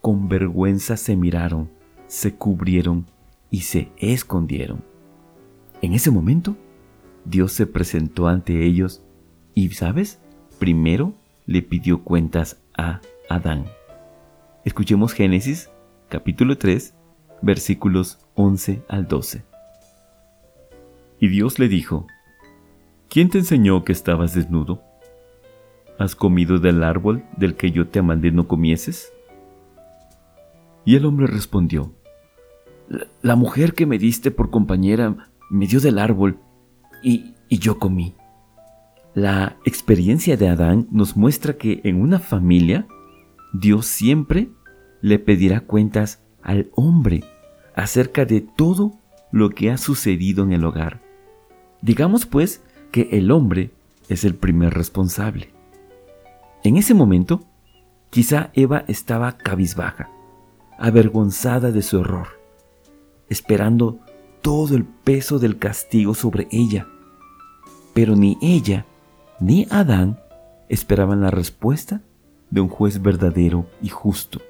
Con 0.00 0.28
vergüenza 0.28 0.96
se 0.96 1.16
miraron, 1.16 1.70
se 2.06 2.34
cubrieron 2.34 3.06
y 3.50 3.62
se 3.62 3.90
escondieron. 3.98 4.93
En 5.84 5.92
ese 5.92 6.10
momento, 6.10 6.56
Dios 7.26 7.52
se 7.52 7.66
presentó 7.66 8.26
ante 8.26 8.64
ellos 8.64 9.02
y, 9.52 9.68
¿sabes? 9.74 10.18
Primero 10.58 11.12
le 11.44 11.60
pidió 11.60 12.02
cuentas 12.02 12.58
a 12.74 13.02
Adán. 13.28 13.66
Escuchemos 14.64 15.12
Génesis 15.12 15.68
capítulo 16.08 16.56
3 16.56 16.94
versículos 17.42 18.18
11 18.34 18.82
al 18.88 19.08
12. 19.08 19.44
Y 21.20 21.28
Dios 21.28 21.58
le 21.58 21.68
dijo, 21.68 22.06
¿quién 23.10 23.28
te 23.28 23.36
enseñó 23.36 23.84
que 23.84 23.92
estabas 23.92 24.34
desnudo? 24.34 24.82
¿Has 25.98 26.16
comido 26.16 26.60
del 26.60 26.82
árbol 26.82 27.24
del 27.36 27.56
que 27.56 27.72
yo 27.72 27.88
te 27.88 28.00
mandé 28.00 28.32
no 28.32 28.48
comieses? 28.48 29.12
Y 30.86 30.96
el 30.96 31.04
hombre 31.04 31.26
respondió, 31.26 31.92
La 33.20 33.36
mujer 33.36 33.74
que 33.74 33.84
me 33.84 33.98
diste 33.98 34.30
por 34.30 34.48
compañera 34.48 35.28
me 35.50 35.66
dio 35.66 35.80
del 35.80 35.98
árbol 35.98 36.38
y, 37.02 37.34
y 37.48 37.58
yo 37.58 37.78
comí. 37.78 38.14
La 39.14 39.56
experiencia 39.64 40.36
de 40.36 40.48
Adán 40.48 40.88
nos 40.90 41.16
muestra 41.16 41.56
que 41.56 41.80
en 41.84 42.00
una 42.00 42.18
familia 42.18 42.86
Dios 43.52 43.86
siempre 43.86 44.48
le 45.00 45.18
pedirá 45.18 45.60
cuentas 45.60 46.22
al 46.42 46.70
hombre 46.74 47.22
acerca 47.76 48.24
de 48.24 48.40
todo 48.40 48.94
lo 49.30 49.50
que 49.50 49.70
ha 49.70 49.78
sucedido 49.78 50.44
en 50.44 50.52
el 50.52 50.64
hogar. 50.64 51.00
Digamos 51.82 52.26
pues 52.26 52.62
que 52.90 53.08
el 53.12 53.30
hombre 53.30 53.70
es 54.08 54.24
el 54.24 54.34
primer 54.34 54.74
responsable. 54.74 55.50
En 56.62 56.76
ese 56.76 56.94
momento, 56.94 57.42
quizá 58.10 58.50
Eva 58.54 58.84
estaba 58.88 59.36
cabizbaja, 59.36 60.08
avergonzada 60.78 61.72
de 61.72 61.82
su 61.82 62.00
error, 62.00 62.28
esperando 63.28 64.00
todo 64.44 64.76
el 64.76 64.84
peso 64.84 65.38
del 65.38 65.58
castigo 65.58 66.14
sobre 66.14 66.48
ella. 66.50 66.86
Pero 67.94 68.14
ni 68.14 68.36
ella 68.42 68.84
ni 69.40 69.66
Adán 69.70 70.20
esperaban 70.68 71.22
la 71.22 71.30
respuesta 71.30 72.02
de 72.50 72.60
un 72.60 72.68
juez 72.68 73.00
verdadero 73.00 73.66
y 73.80 73.88
justo. 73.88 74.42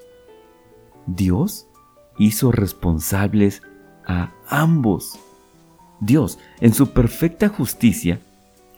Dios 1.07 1.69
hizo 2.19 2.51
responsables 2.51 3.63
a 4.05 4.33
ambos. 4.49 5.17
Dios, 6.01 6.41
en 6.61 6.75
su 6.75 6.89
perfecta 6.91 7.49
justicia, 7.49 8.19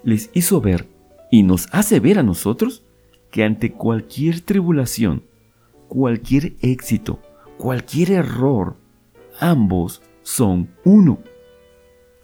les 0.02 0.28
hizo 0.34 0.60
ver 0.60 0.86
y 1.30 1.44
nos 1.44 1.66
hace 1.72 1.98
ver 1.98 2.18
a 2.18 2.24
nosotros 2.24 2.82
que 3.30 3.42
ante 3.42 3.72
cualquier 3.72 4.42
tribulación, 4.42 5.24
cualquier 5.88 6.56
éxito, 6.60 7.20
cualquier 7.56 8.10
error, 8.10 8.76
ambos 9.40 10.02
son 10.26 10.74
uno. 10.84 11.20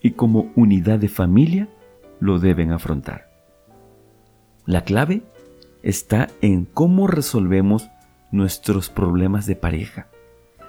Y 0.01 0.11
como 0.11 0.51
unidad 0.57 0.99
de 0.99 1.09
familia 1.09 1.69
lo 2.19 2.41
deben 2.41 2.73
afrontar. 2.73 3.31
La 4.67 4.83
clave 4.83 5.23
está 5.85 6.27
en 6.41 6.65
cómo 6.65 7.07
resolvemos 7.07 7.89
nuestros 8.33 8.91
problemas 8.91 9.47
de 9.47 9.55
pareja. 9.55 10.09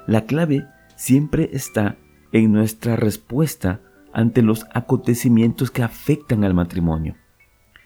La 0.06 0.25
clave 0.25 0.68
siempre 0.96 1.50
está 1.54 1.98
en 2.32 2.52
nuestra 2.52 2.98
respuesta 2.98 3.82
ante 4.13 4.44
los 4.44 4.68
acontecimientos 4.72 5.72
que 5.72 5.82
afectan 5.82 6.44
al 6.44 6.54
matrimonio. 6.54 7.16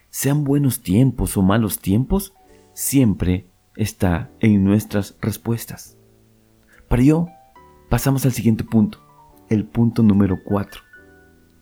Sean 0.09 0.43
buenos 0.43 0.81
tiempos 0.81 1.37
o 1.37 1.41
malos 1.41 1.79
tiempos, 1.79 2.33
siempre 2.73 3.47
está 3.77 4.29
en 4.41 4.65
nuestras 4.65 5.17
respuestas. 5.21 5.97
Para 6.89 7.01
ello, 7.01 7.27
pasamos 7.89 8.25
al 8.25 8.33
siguiente 8.33 8.65
punto, 8.65 9.06
el 9.49 9.65
punto 9.65 10.03
número 10.03 10.39
4, 10.43 10.81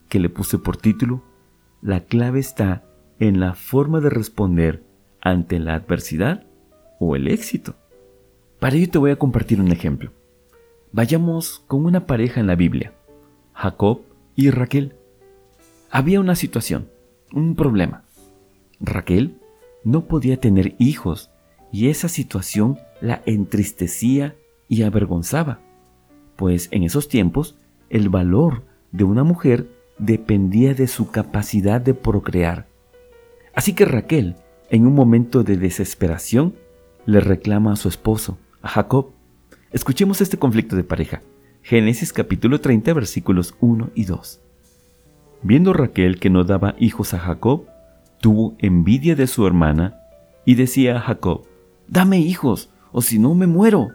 que 0.10 0.20
le 0.20 0.30
puse 0.30 0.58
por 0.58 0.78
título, 0.78 1.24
La 1.82 2.02
clave 2.02 2.40
está 2.40 2.84
en 3.20 3.40
la 3.40 3.54
forma 3.54 4.00
de 4.00 4.10
responder 4.10 4.84
ante 5.22 5.60
la 5.60 5.76
adversidad 5.76 6.46
o 7.00 7.16
el 7.16 7.28
éxito. 7.28 7.76
Para 8.60 8.76
ello 8.76 8.90
te 8.90 8.98
voy 8.98 9.12
a 9.12 9.18
compartir 9.18 9.62
un 9.62 9.72
ejemplo. 9.72 10.12
Vayamos 10.92 11.64
con 11.68 11.86
una 11.86 12.06
pareja 12.06 12.40
en 12.40 12.48
la 12.48 12.56
Biblia, 12.56 12.94
Jacob 13.54 14.02
y 14.36 14.50
Raquel. 14.50 14.96
Había 15.92 16.20
una 16.20 16.36
situación, 16.36 16.90
un 17.34 17.56
problema. 17.56 18.04
Raquel 18.80 19.38
no 19.84 20.06
podía 20.06 20.40
tener 20.40 20.76
hijos 20.80 21.32
y 21.72 21.90
esa 21.90 22.08
situación 22.08 22.80
la 23.02 23.22
entristecía 23.26 24.36
y 24.68 24.84
avergonzaba, 24.84 25.60
pues 26.36 26.70
en 26.72 26.84
esos 26.84 27.08
tiempos 27.08 27.58
el 27.96 28.10
valor 28.10 28.64
de 28.92 29.04
una 29.04 29.24
mujer 29.24 29.68
dependía 29.98 30.74
de 30.74 30.88
su 30.88 31.12
capacidad 31.12 31.82
de 31.82 31.94
procrear. 31.94 32.68
Así 33.54 33.74
que 33.74 33.86
Raquel 33.86 34.36
en 34.70 34.88
un 34.88 34.94
momento 34.94 35.44
de 35.44 35.58
desesperación, 35.58 36.56
le 37.06 37.20
reclama 37.20 37.74
a 37.74 37.76
su 37.76 37.88
esposo, 37.88 38.38
a 38.62 38.70
Jacob. 38.70 39.12
Escuchemos 39.72 40.22
este 40.22 40.38
conflicto 40.38 40.76
de 40.76 40.84
pareja. 40.84 41.22
Génesis 41.62 42.14
capítulo 42.14 42.62
30 42.62 42.94
versículos 42.94 43.56
1 43.60 43.92
y 43.96 44.06
2. 44.06 44.42
Viendo 45.44 45.74
Raquel 45.74 46.20
que 46.20 46.30
no 46.30 46.44
daba 46.44 46.76
hijos 46.80 47.14
a 47.14 47.20
Jacob, 47.20 47.66
tuvo 48.22 48.56
envidia 48.60 49.16
de 49.16 49.28
su 49.28 49.46
hermana 49.46 50.00
y 50.46 50.56
decía 50.56 50.98
a 50.98 51.02
Jacob, 51.02 51.46
Dame 51.88 52.18
hijos, 52.20 52.72
o 52.92 53.02
si 53.02 53.20
no 53.20 53.36
me 53.36 53.46
muero. 53.46 53.90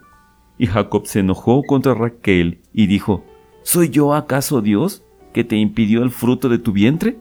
Y 0.59 0.67
Jacob 0.67 1.07
se 1.07 1.21
enojó 1.21 1.63
contra 1.65 1.95
Raquel 1.95 2.61
y 2.73 2.87
dijo, 2.87 3.25
¿Soy 3.73 3.91
yo 3.91 4.15
acaso 4.15 4.63
Dios 4.63 5.05
que 5.33 5.45
te 5.45 5.55
impidió 5.55 6.03
el 6.03 6.11
fruto 6.11 6.49
de 6.49 6.59
tu 6.59 6.73
vientre? 6.73 7.19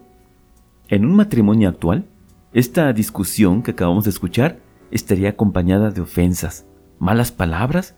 En 0.87 1.05
un 1.05 1.15
matrimonio 1.15 1.69
actual, 1.69 2.07
esta 2.53 2.91
discusión 2.91 3.61
que 3.61 3.69
acabamos 3.69 4.05
de 4.05 4.09
escuchar 4.09 4.57
estaría 4.89 5.29
acompañada 5.29 5.91
de 5.91 6.01
ofensas, 6.01 6.65
malas 6.97 7.31
palabras 7.31 7.93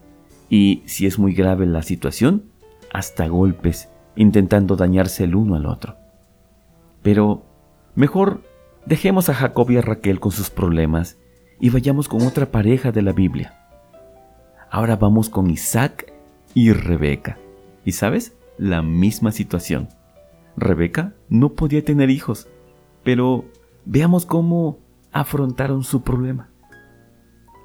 y, 0.50 0.84
si 0.86 1.06
es 1.06 1.18
muy 1.18 1.34
grave 1.34 1.66
la 1.66 1.82
situación, 1.82 2.44
hasta 2.92 3.26
golpes, 3.30 3.88
intentando 4.18 4.76
dañarse 4.76 5.24
el 5.24 5.36
uno 5.36 5.56
al 5.56 5.66
otro. 5.66 5.96
Pero, 7.02 7.46
Mejor 7.96 8.44
dejemos 8.86 9.30
a 9.30 9.34
Jacob 9.34 9.72
y 9.72 9.78
a 9.78 9.82
Raquel 9.82 10.20
con 10.20 10.34
sus 10.34 10.50
problemas 10.50 11.18
y 11.62 11.70
vayamos 11.70 12.10
con 12.10 12.24
otra 12.24 12.52
pareja 12.52 12.92
de 12.92 13.02
la 13.02 13.14
Biblia. 13.14 13.58
Ahora 14.70 14.98
vamos 14.98 15.30
con 15.30 15.50
Isaac 15.50 16.12
y 16.54 16.74
Rebeca. 16.74 17.38
¿Y 17.86 17.94
sabes? 17.94 18.34
La 18.62 18.84
misma 18.84 19.32
situación. 19.32 19.90
Rebeca 20.56 21.16
no 21.30 21.54
podía 21.54 21.84
tener 21.84 22.12
hijos, 22.12 22.48
pero 23.04 23.46
veamos 23.86 24.28
cómo 24.28 24.78
afrontaron 25.12 25.84
su 25.84 26.04
problema. 26.04 26.52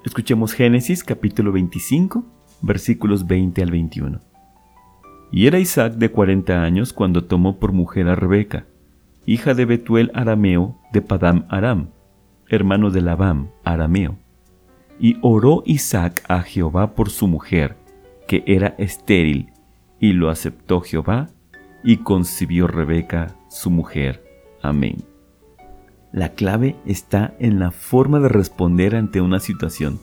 Escuchemos 0.07 0.55
Génesis 0.55 1.05
capítulo 1.05 1.53
25, 1.53 2.25
versículos 2.62 3.26
20 3.26 3.62
al 3.62 3.71
21. 3.73 4.21
Y 5.33 5.47
era 5.47 5.59
Isaac 5.59 5.97
de 5.97 6.11
40 6.11 6.62
años 6.62 6.95
cuando 6.95 7.26
tomó 7.26 7.59
por 7.59 7.73
mujer 7.73 8.09
a 8.09 8.15
Rebeca, 8.15 8.65
hija 9.26 9.53
de 9.53 9.67
Betuel 9.67 10.11
arameo 10.15 10.81
de 10.95 11.03
Padam 11.03 11.45
Aram, 11.50 11.91
hermano 12.49 12.91
de 12.91 13.03
Labam 13.03 13.50
arameo. 13.65 14.17
Y 14.99 15.19
oró 15.21 15.62
Isaac 15.67 16.23
a 16.26 16.41
Jehová 16.41 16.95
por 16.95 17.11
su 17.11 17.26
mujer, 17.29 17.76
que 18.26 18.43
era 18.47 18.69
estéril, 18.79 19.53
y 20.00 20.12
lo 20.12 20.31
aceptó 20.31 20.81
Jehová, 20.81 21.31
y 21.83 21.99
concibió 21.99 22.67
Rebeca 22.67 23.37
su 23.49 23.71
mujer. 23.71 24.25
Amén. 24.62 25.05
La 26.12 26.31
clave 26.31 26.76
está 26.87 27.35
en 27.38 27.59
la 27.59 27.71
forma 27.71 28.21
de 28.21 28.29
responder 28.29 28.97
ante 28.97 29.21
una 29.21 29.38
situación. 29.38 30.00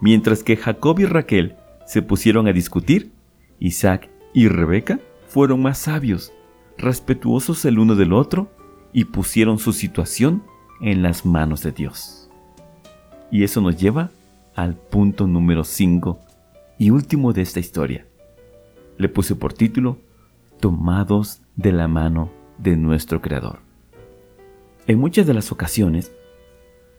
Mientras 0.00 0.42
que 0.42 0.56
Jacob 0.56 0.98
y 0.98 1.04
Raquel 1.04 1.56
se 1.86 2.02
pusieron 2.02 2.48
a 2.48 2.52
discutir, 2.52 3.12
Isaac 3.58 4.10
y 4.34 4.48
Rebeca 4.48 4.98
fueron 5.28 5.62
más 5.62 5.78
sabios, 5.78 6.32
respetuosos 6.76 7.64
el 7.64 7.78
uno 7.78 7.94
del 7.94 8.12
otro 8.12 8.50
y 8.92 9.04
pusieron 9.04 9.58
su 9.58 9.72
situación 9.72 10.42
en 10.80 11.02
las 11.02 11.24
manos 11.24 11.62
de 11.62 11.72
Dios. 11.72 12.28
Y 13.30 13.44
eso 13.44 13.60
nos 13.60 13.76
lleva 13.76 14.10
al 14.54 14.74
punto 14.74 15.26
número 15.26 15.64
5 15.64 16.18
y 16.78 16.90
último 16.90 17.32
de 17.32 17.42
esta 17.42 17.60
historia. 17.60 18.06
Le 18.98 19.08
puse 19.08 19.34
por 19.34 19.52
título 19.52 19.98
Tomados 20.60 21.42
de 21.56 21.72
la 21.72 21.88
mano 21.88 22.30
de 22.58 22.76
nuestro 22.76 23.20
Creador. 23.20 23.60
En 24.86 24.98
muchas 24.98 25.26
de 25.26 25.34
las 25.34 25.50
ocasiones, 25.52 26.12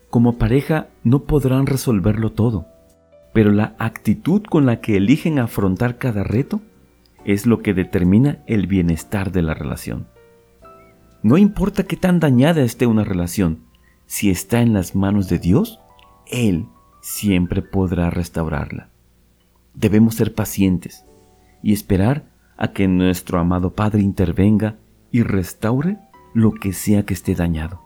como 0.09 0.37
pareja 0.37 0.87
no 1.03 1.23
podrán 1.23 1.65
resolverlo 1.65 2.31
todo, 2.31 2.65
pero 3.33 3.51
la 3.51 3.75
actitud 3.79 4.43
con 4.43 4.65
la 4.65 4.79
que 4.79 4.97
eligen 4.97 5.39
afrontar 5.39 5.97
cada 5.97 6.23
reto 6.23 6.61
es 7.25 7.45
lo 7.45 7.61
que 7.61 7.73
determina 7.73 8.43
el 8.47 8.67
bienestar 8.67 9.31
de 9.31 9.41
la 9.41 9.53
relación. 9.53 10.07
No 11.21 11.37
importa 11.37 11.83
qué 11.83 11.95
tan 11.95 12.19
dañada 12.19 12.61
esté 12.63 12.85
una 12.85 13.03
relación, 13.03 13.59
si 14.05 14.29
está 14.29 14.61
en 14.61 14.73
las 14.73 14.93
manos 14.93 15.29
de 15.29 15.39
Dios, 15.39 15.79
Él 16.27 16.67
siempre 17.01 17.61
podrá 17.61 18.09
restaurarla. 18.09 18.89
Debemos 19.73 20.15
ser 20.15 20.35
pacientes 20.35 21.05
y 21.63 21.73
esperar 21.73 22.25
a 22.57 22.71
que 22.71 22.87
nuestro 22.87 23.39
amado 23.39 23.73
Padre 23.73 24.01
intervenga 24.01 24.77
y 25.11 25.23
restaure 25.23 25.97
lo 26.33 26.51
que 26.51 26.73
sea 26.73 27.03
que 27.03 27.13
esté 27.13 27.33
dañado. 27.33 27.81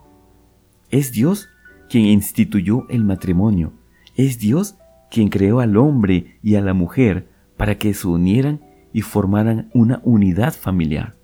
Es 0.90 1.12
Dios 1.12 1.48
quien 1.90 2.06
instituyó 2.06 2.88
el 2.90 3.04
matrimonio. 3.04 3.74
Es 4.16 4.40
Dios 4.40 4.76
quien 5.10 5.30
creó 5.30 5.60
al 5.60 5.78
hombre 5.78 6.38
y 6.42 6.56
a 6.56 6.62
la 6.62 6.74
mujer 6.74 7.30
para 7.56 7.78
que 7.78 7.94
se 7.94 8.08
unieran 8.08 8.62
y 8.94 9.02
formaran 9.02 9.70
una 9.74 10.02
unidad 10.04 10.54
familiar. 10.54 11.16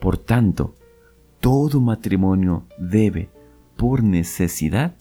Por 0.00 0.18
tanto, 0.18 0.76
todo 1.40 1.80
matrimonio 1.80 2.66
debe, 2.78 3.30
por 3.76 4.02
necesidad, 4.02 4.96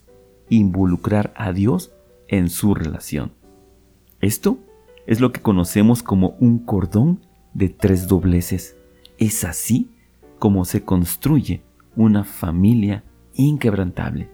involucrar 0.50 1.34
a 1.36 1.52
Dios 1.52 1.94
en 2.28 2.50
su 2.50 2.74
relación. 2.76 3.34
Esto 4.22 4.60
es 5.10 5.20
lo 5.20 5.32
que 5.32 5.42
conocemos 5.42 6.04
como 6.04 6.36
un 6.40 6.60
cordón 6.60 7.26
de 7.56 7.68
tres 7.68 8.08
dobleces. 8.08 8.78
Es 9.18 9.44
así 9.44 9.90
como 10.38 10.66
se 10.66 10.84
construye 10.84 11.64
una 11.96 12.24
familia 12.24 13.04
inquebrantable. 13.34 14.30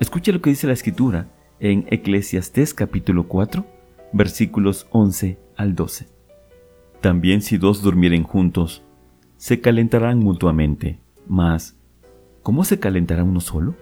Escuche 0.00 0.32
lo 0.32 0.42
que 0.42 0.50
dice 0.50 0.66
la 0.66 0.72
escritura 0.72 1.30
en 1.60 1.86
Eclesiastés 1.90 2.74
capítulo 2.74 3.28
4, 3.28 3.64
versículos 4.12 4.88
11 4.90 5.38
al 5.56 5.76
12. 5.76 6.08
También 7.00 7.40
si 7.40 7.56
dos 7.56 7.80
durmieren 7.80 8.24
juntos, 8.24 8.82
se 9.36 9.60
calentarán 9.60 10.18
mutuamente, 10.18 10.98
mas 11.28 11.76
¿cómo 12.42 12.64
se 12.64 12.80
calentará 12.80 13.22
uno 13.22 13.38
solo? 13.38 13.76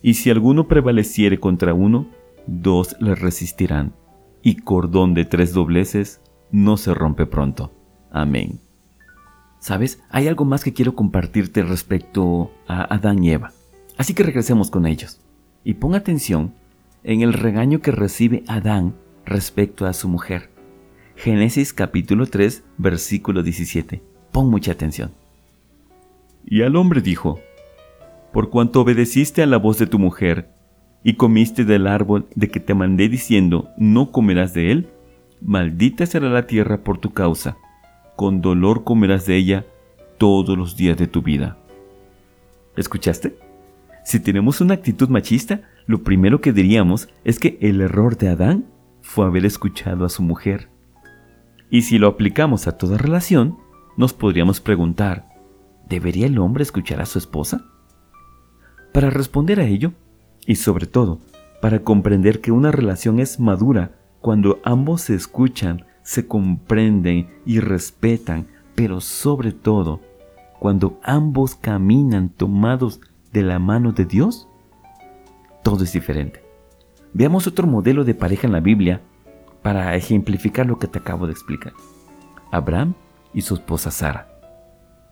Y 0.00 0.14
si 0.14 0.30
alguno 0.30 0.68
prevaleciere 0.68 1.40
contra 1.40 1.74
uno, 1.74 2.06
dos 2.46 2.94
le 3.00 3.16
resistirán, 3.16 3.94
y 4.42 4.56
cordón 4.56 5.14
de 5.14 5.24
tres 5.24 5.52
dobleces 5.52 6.20
no 6.50 6.76
se 6.76 6.94
rompe 6.94 7.26
pronto. 7.26 7.72
Amén. 8.10 8.60
¿Sabes? 9.58 10.02
Hay 10.10 10.26
algo 10.26 10.44
más 10.44 10.64
que 10.64 10.72
quiero 10.72 10.94
compartirte 10.94 11.62
respecto 11.62 12.50
a 12.66 12.92
Adán 12.94 13.22
y 13.22 13.30
Eva. 13.30 13.52
Así 13.96 14.14
que 14.14 14.24
regresemos 14.24 14.70
con 14.70 14.86
ellos. 14.86 15.20
Y 15.64 15.74
pon 15.74 15.94
atención 15.94 16.54
en 17.04 17.20
el 17.22 17.32
regaño 17.32 17.80
que 17.80 17.92
recibe 17.92 18.42
Adán 18.48 18.94
respecto 19.24 19.86
a 19.86 19.92
su 19.92 20.08
mujer. 20.08 20.50
Génesis 21.14 21.72
capítulo 21.72 22.26
3, 22.26 22.64
versículo 22.78 23.42
17. 23.42 24.02
Pon 24.32 24.50
mucha 24.50 24.72
atención. 24.72 25.12
Y 26.44 26.62
al 26.62 26.74
hombre 26.74 27.00
dijo, 27.00 27.38
Por 28.32 28.50
cuanto 28.50 28.80
obedeciste 28.80 29.42
a 29.42 29.46
la 29.46 29.58
voz 29.58 29.78
de 29.78 29.86
tu 29.86 30.00
mujer, 30.00 30.50
y 31.04 31.14
comiste 31.14 31.64
del 31.64 31.86
árbol 31.86 32.26
de 32.34 32.48
que 32.48 32.60
te 32.60 32.74
mandé 32.74 33.08
diciendo, 33.08 33.70
no 33.76 34.12
comerás 34.12 34.54
de 34.54 34.70
él, 34.70 34.88
maldita 35.40 36.06
será 36.06 36.28
la 36.28 36.46
tierra 36.46 36.84
por 36.84 36.98
tu 36.98 37.12
causa, 37.12 37.56
con 38.16 38.40
dolor 38.40 38.84
comerás 38.84 39.26
de 39.26 39.36
ella 39.36 39.66
todos 40.18 40.56
los 40.56 40.76
días 40.76 40.96
de 40.96 41.08
tu 41.08 41.22
vida. 41.22 41.58
¿Escuchaste? 42.76 43.36
Si 44.04 44.20
tenemos 44.20 44.60
una 44.60 44.74
actitud 44.74 45.08
machista, 45.08 45.62
lo 45.86 46.02
primero 46.02 46.40
que 46.40 46.52
diríamos 46.52 47.08
es 47.24 47.38
que 47.38 47.58
el 47.60 47.80
error 47.80 48.16
de 48.16 48.28
Adán 48.28 48.66
fue 49.00 49.26
haber 49.26 49.44
escuchado 49.44 50.04
a 50.04 50.08
su 50.08 50.22
mujer. 50.22 50.68
Y 51.70 51.82
si 51.82 51.98
lo 51.98 52.08
aplicamos 52.08 52.66
a 52.66 52.76
toda 52.76 52.98
relación, 52.98 53.58
nos 53.96 54.12
podríamos 54.12 54.60
preguntar, 54.60 55.28
¿debería 55.88 56.26
el 56.26 56.38
hombre 56.38 56.62
escuchar 56.62 57.00
a 57.00 57.06
su 57.06 57.18
esposa? 57.18 57.64
Para 58.92 59.10
responder 59.10 59.60
a 59.60 59.64
ello, 59.64 59.92
y 60.46 60.56
sobre 60.56 60.86
todo, 60.86 61.20
para 61.60 61.80
comprender 61.80 62.40
que 62.40 62.52
una 62.52 62.72
relación 62.72 63.20
es 63.20 63.38
madura 63.38 63.92
cuando 64.20 64.60
ambos 64.64 65.02
se 65.02 65.14
escuchan, 65.14 65.84
se 66.02 66.26
comprenden 66.26 67.28
y 67.46 67.60
respetan, 67.60 68.46
pero 68.74 69.00
sobre 69.00 69.52
todo, 69.52 70.00
cuando 70.58 70.98
ambos 71.02 71.54
caminan 71.54 72.28
tomados 72.28 73.00
de 73.32 73.42
la 73.42 73.58
mano 73.58 73.92
de 73.92 74.04
Dios, 74.04 74.48
todo 75.62 75.84
es 75.84 75.92
diferente. 75.92 76.42
Veamos 77.12 77.46
otro 77.46 77.66
modelo 77.66 78.04
de 78.04 78.14
pareja 78.14 78.46
en 78.46 78.52
la 78.52 78.60
Biblia 78.60 79.00
para 79.62 79.94
ejemplificar 79.96 80.66
lo 80.66 80.78
que 80.78 80.88
te 80.88 80.98
acabo 80.98 81.26
de 81.26 81.32
explicar. 81.32 81.72
Abraham 82.50 82.94
y 83.32 83.42
su 83.42 83.54
esposa 83.54 83.90
Sara. 83.90 84.28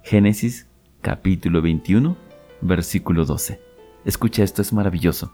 Génesis 0.02 0.66
capítulo 1.00 1.62
21, 1.62 2.16
versículo 2.62 3.24
12. 3.24 3.69
Escucha 4.04 4.42
esto, 4.42 4.62
es 4.62 4.72
maravilloso. 4.72 5.32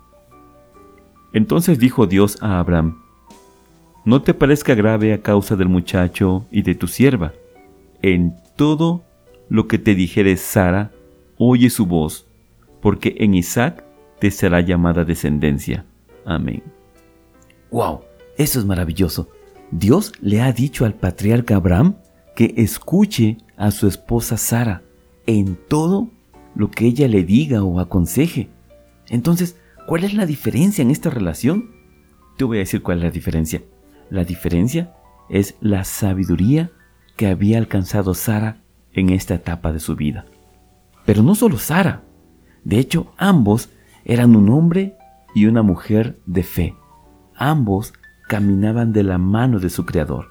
Entonces 1.32 1.78
dijo 1.78 2.06
Dios 2.06 2.38
a 2.40 2.58
Abraham, 2.58 3.02
No 4.04 4.22
te 4.22 4.34
parezca 4.34 4.74
grave 4.74 5.12
a 5.12 5.22
causa 5.22 5.56
del 5.56 5.68
muchacho 5.68 6.46
y 6.50 6.62
de 6.62 6.74
tu 6.74 6.86
sierva. 6.86 7.32
En 8.02 8.36
todo 8.56 9.04
lo 9.48 9.68
que 9.68 9.78
te 9.78 9.94
dijere 9.94 10.36
Sara, 10.36 10.92
oye 11.38 11.70
su 11.70 11.86
voz, 11.86 12.26
porque 12.80 13.16
en 13.18 13.34
Isaac 13.34 13.84
te 14.18 14.30
será 14.30 14.60
llamada 14.60 15.04
descendencia. 15.04 15.84
Amén. 16.24 16.62
¡Wow! 17.70 18.00
Eso 18.38 18.58
es 18.58 18.64
maravilloso. 18.64 19.28
Dios 19.70 20.12
le 20.20 20.40
ha 20.40 20.52
dicho 20.52 20.84
al 20.84 20.94
patriarca 20.94 21.56
Abraham 21.56 21.96
que 22.34 22.54
escuche 22.56 23.38
a 23.56 23.70
su 23.70 23.88
esposa 23.88 24.36
Sara 24.36 24.82
en 25.26 25.58
todo 25.68 26.10
lo 26.54 26.70
que 26.70 26.86
ella 26.86 27.08
le 27.08 27.24
diga 27.24 27.64
o 27.64 27.80
aconseje. 27.80 28.48
Entonces, 29.08 29.56
¿cuál 29.86 30.04
es 30.04 30.14
la 30.14 30.26
diferencia 30.26 30.82
en 30.82 30.90
esta 30.90 31.10
relación? 31.10 31.70
Te 32.36 32.44
voy 32.44 32.58
a 32.58 32.60
decir 32.60 32.82
cuál 32.82 32.98
es 32.98 33.04
la 33.04 33.10
diferencia. 33.10 33.62
La 34.10 34.24
diferencia 34.24 34.92
es 35.28 35.56
la 35.60 35.84
sabiduría 35.84 36.70
que 37.16 37.26
había 37.26 37.58
alcanzado 37.58 38.14
Sara 38.14 38.62
en 38.92 39.10
esta 39.10 39.34
etapa 39.34 39.72
de 39.72 39.80
su 39.80 39.96
vida. 39.96 40.26
Pero 41.04 41.22
no 41.22 41.34
solo 41.34 41.58
Sara. 41.58 42.02
De 42.64 42.78
hecho, 42.78 43.12
ambos 43.16 43.70
eran 44.04 44.36
un 44.36 44.48
hombre 44.50 44.96
y 45.34 45.46
una 45.46 45.62
mujer 45.62 46.18
de 46.26 46.42
fe. 46.42 46.74
Ambos 47.34 47.92
caminaban 48.28 48.92
de 48.92 49.02
la 49.02 49.18
mano 49.18 49.58
de 49.58 49.70
su 49.70 49.84
Creador. 49.86 50.28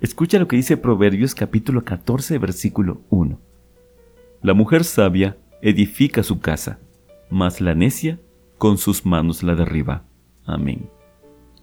Escucha 0.00 0.38
lo 0.38 0.48
que 0.48 0.56
dice 0.56 0.76
Proverbios 0.76 1.34
capítulo 1.34 1.84
14 1.84 2.38
versículo 2.38 3.02
1. 3.10 3.38
La 4.42 4.54
mujer 4.54 4.84
sabia 4.84 5.36
edifica 5.62 6.22
su 6.22 6.40
casa, 6.40 6.78
mas 7.30 7.60
la 7.60 7.74
necia 7.74 8.18
con 8.58 8.78
sus 8.78 9.04
manos 9.04 9.42
la 9.42 9.54
derriba. 9.54 10.04
Amén. 10.44 10.88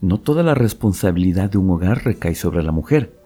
No 0.02 0.20
toda 0.20 0.44
la 0.44 0.54
responsabilidad 0.54 1.50
de 1.50 1.58
un 1.58 1.70
hogar 1.70 2.04
recae 2.04 2.36
sobre 2.36 2.64
la 2.64 2.72
mujer, 2.72 3.18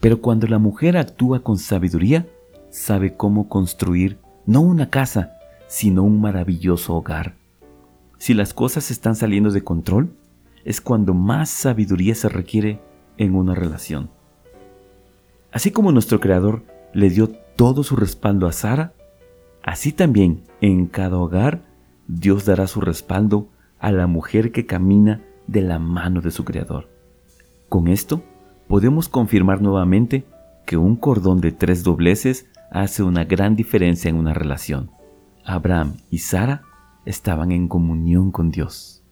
pero 0.00 0.20
cuando 0.20 0.46
la 0.46 0.58
mujer 0.58 0.96
actúa 0.96 1.42
con 1.42 1.58
sabiduría, 1.58 2.26
sabe 2.70 3.16
cómo 3.16 3.48
construir 3.48 4.18
no 4.46 4.60
una 4.60 4.90
casa, 4.90 5.38
sino 5.66 6.02
un 6.02 6.20
maravilloso 6.20 6.94
hogar. 6.94 7.34
Si 8.18 8.32
las 8.32 8.54
cosas 8.54 8.90
están 8.90 9.16
saliendo 9.16 9.50
de 9.50 9.62
control, 9.62 10.10
es 10.64 10.80
cuando 10.80 11.14
más 11.14 11.50
sabiduría 11.50 12.14
se 12.14 12.28
requiere 12.28 12.80
en 13.18 13.34
una 13.34 13.54
relación. 13.54 14.10
Así 15.52 15.70
como 15.70 15.92
nuestro 15.92 16.20
Creador 16.20 16.64
le 16.92 17.10
dio 17.10 17.28
todo 17.28 17.82
su 17.82 17.96
respaldo 17.96 18.46
a 18.46 18.52
Sara, 18.52 18.92
así 19.62 19.92
también 19.92 20.44
en 20.60 20.86
cada 20.86 21.18
hogar 21.18 21.60
Dios 22.08 22.44
dará 22.44 22.66
su 22.66 22.80
respaldo 22.80 23.48
a 23.78 23.92
la 23.92 24.06
mujer 24.06 24.52
que 24.52 24.66
camina 24.66 25.22
de 25.46 25.62
la 25.62 25.78
mano 25.78 26.20
de 26.20 26.30
su 26.30 26.44
Creador. 26.44 26.88
Con 27.68 27.88
esto 27.88 28.22
podemos 28.68 29.08
confirmar 29.08 29.60
nuevamente 29.60 30.24
que 30.66 30.76
un 30.76 30.96
cordón 30.96 31.40
de 31.40 31.52
tres 31.52 31.82
dobleces 31.82 32.46
hace 32.70 33.02
una 33.02 33.24
gran 33.24 33.56
diferencia 33.56 34.08
en 34.08 34.16
una 34.16 34.34
relación. 34.34 34.90
Abraham 35.44 35.96
y 36.10 36.18
Sara 36.18 36.62
estaban 37.04 37.52
en 37.52 37.68
comunión 37.68 38.32
con 38.32 38.50
Dios. 38.50 39.02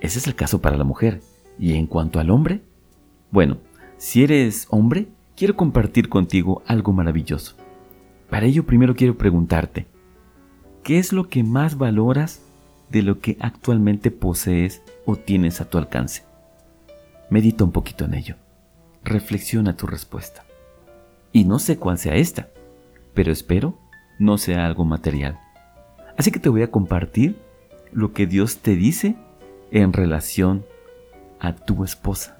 Ese 0.00 0.18
es 0.18 0.26
el 0.26 0.34
caso 0.34 0.60
para 0.60 0.76
la 0.76 0.84
mujer. 0.84 1.20
¿Y 1.58 1.74
en 1.74 1.86
cuanto 1.86 2.18
al 2.18 2.30
hombre? 2.30 2.62
Bueno, 3.30 3.58
si 3.96 4.24
eres 4.24 4.66
hombre, 4.70 5.08
quiero 5.36 5.56
compartir 5.56 6.08
contigo 6.08 6.62
algo 6.66 6.92
maravilloso. 6.92 7.56
Para 8.28 8.46
ello 8.46 8.64
primero 8.64 8.94
quiero 8.94 9.16
preguntarte, 9.16 9.86
¿qué 10.82 10.98
es 10.98 11.12
lo 11.12 11.28
que 11.28 11.42
más 11.42 11.78
valoras 11.78 12.42
de 12.90 13.02
lo 13.02 13.20
que 13.20 13.36
actualmente 13.40 14.10
posees 14.10 14.82
o 15.06 15.16
tienes 15.16 15.60
a 15.60 15.68
tu 15.68 15.78
alcance? 15.78 16.24
Medita 17.30 17.64
un 17.64 17.72
poquito 17.72 18.04
en 18.04 18.14
ello. 18.14 18.36
Reflexiona 19.04 19.76
tu 19.76 19.86
respuesta. 19.86 20.44
Y 21.32 21.44
no 21.44 21.58
sé 21.58 21.78
cuál 21.78 21.98
sea 21.98 22.14
esta, 22.14 22.48
pero 23.14 23.32
espero 23.32 23.78
no 24.18 24.38
sea 24.38 24.66
algo 24.66 24.84
material. 24.84 25.38
Así 26.16 26.30
que 26.30 26.38
te 26.38 26.48
voy 26.48 26.62
a 26.62 26.70
compartir 26.70 27.36
lo 27.92 28.12
que 28.12 28.26
Dios 28.26 28.58
te 28.58 28.76
dice 28.76 29.16
en 29.70 29.92
relación 29.92 30.64
a 31.40 31.54
tu 31.54 31.84
esposa. 31.84 32.38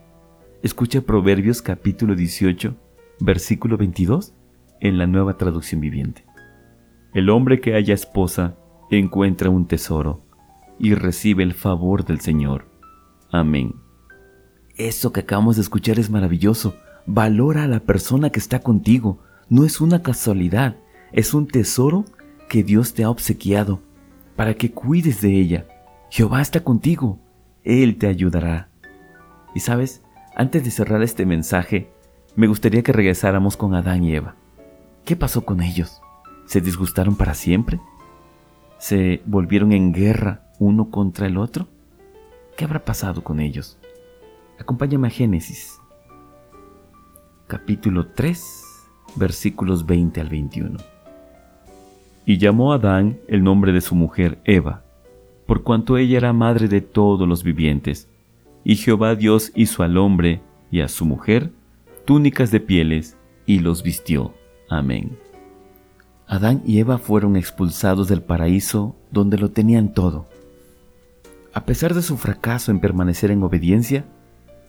Escucha 0.62 1.00
Proverbios 1.00 1.62
capítulo 1.62 2.14
18, 2.14 2.74
versículo 3.20 3.76
22 3.76 4.34
en 4.80 4.98
la 4.98 5.06
nueva 5.06 5.38
traducción 5.38 5.80
viviente. 5.80 6.24
El 7.14 7.30
hombre 7.30 7.60
que 7.60 7.74
haya 7.74 7.94
esposa 7.94 8.56
encuentra 8.98 9.50
un 9.50 9.66
tesoro 9.66 10.22
y 10.78 10.94
recibe 10.94 11.42
el 11.42 11.54
favor 11.54 12.04
del 12.04 12.20
Señor. 12.20 12.66
Amén. 13.30 13.74
Eso 14.76 15.12
que 15.12 15.20
acabamos 15.20 15.56
de 15.56 15.62
escuchar 15.62 15.98
es 15.98 16.10
maravilloso. 16.10 16.76
Valora 17.06 17.64
a 17.64 17.68
la 17.68 17.80
persona 17.80 18.30
que 18.30 18.38
está 18.38 18.60
contigo. 18.60 19.18
No 19.48 19.64
es 19.64 19.80
una 19.80 20.02
casualidad, 20.02 20.76
es 21.12 21.34
un 21.34 21.46
tesoro 21.46 22.04
que 22.48 22.62
Dios 22.62 22.94
te 22.94 23.04
ha 23.04 23.10
obsequiado 23.10 23.80
para 24.36 24.54
que 24.54 24.72
cuides 24.72 25.20
de 25.20 25.38
ella. 25.38 25.66
Jehová 26.10 26.40
está 26.42 26.64
contigo. 26.64 27.18
Él 27.64 27.96
te 27.96 28.06
ayudará. 28.06 28.68
Y 29.54 29.60
sabes, 29.60 30.02
antes 30.34 30.64
de 30.64 30.70
cerrar 30.70 31.02
este 31.02 31.26
mensaje, 31.26 31.90
me 32.34 32.46
gustaría 32.46 32.82
que 32.82 32.92
regresáramos 32.92 33.56
con 33.56 33.74
Adán 33.74 34.04
y 34.04 34.14
Eva. 34.14 34.36
¿Qué 35.04 35.16
pasó 35.16 35.44
con 35.44 35.62
ellos? 35.62 36.01
¿Se 36.46 36.60
disgustaron 36.60 37.16
para 37.16 37.34
siempre? 37.34 37.80
¿Se 38.78 39.22
volvieron 39.26 39.72
en 39.72 39.92
guerra 39.92 40.52
uno 40.58 40.90
contra 40.90 41.26
el 41.26 41.38
otro? 41.38 41.68
¿Qué 42.56 42.64
habrá 42.64 42.84
pasado 42.84 43.22
con 43.22 43.40
ellos? 43.40 43.78
Acompáñame 44.58 45.08
a 45.08 45.10
Génesis, 45.10 45.80
capítulo 47.46 48.08
3, 48.08 48.90
versículos 49.16 49.86
20 49.86 50.20
al 50.20 50.28
21. 50.28 50.78
Y 52.26 52.38
llamó 52.38 52.72
Adán 52.72 53.18
el 53.28 53.42
nombre 53.42 53.72
de 53.72 53.80
su 53.80 53.94
mujer 53.94 54.38
Eva, 54.44 54.82
por 55.46 55.62
cuanto 55.62 55.96
ella 55.96 56.18
era 56.18 56.32
madre 56.32 56.68
de 56.68 56.80
todos 56.80 57.26
los 57.28 57.42
vivientes. 57.42 58.08
Y 58.64 58.76
Jehová 58.76 59.16
Dios 59.16 59.50
hizo 59.54 59.82
al 59.82 59.96
hombre 59.96 60.40
y 60.70 60.80
a 60.80 60.88
su 60.88 61.04
mujer 61.04 61.50
túnicas 62.04 62.50
de 62.50 62.60
pieles 62.60 63.16
y 63.46 63.58
los 63.58 63.82
vistió. 63.82 64.34
Amén. 64.68 65.18
Adán 66.32 66.62
y 66.64 66.78
Eva 66.78 66.96
fueron 66.96 67.36
expulsados 67.36 68.08
del 68.08 68.22
paraíso 68.22 68.96
donde 69.10 69.36
lo 69.36 69.50
tenían 69.50 69.92
todo. 69.92 70.26
A 71.52 71.66
pesar 71.66 71.92
de 71.92 72.00
su 72.00 72.16
fracaso 72.16 72.70
en 72.70 72.80
permanecer 72.80 73.30
en 73.30 73.42
obediencia, 73.42 74.06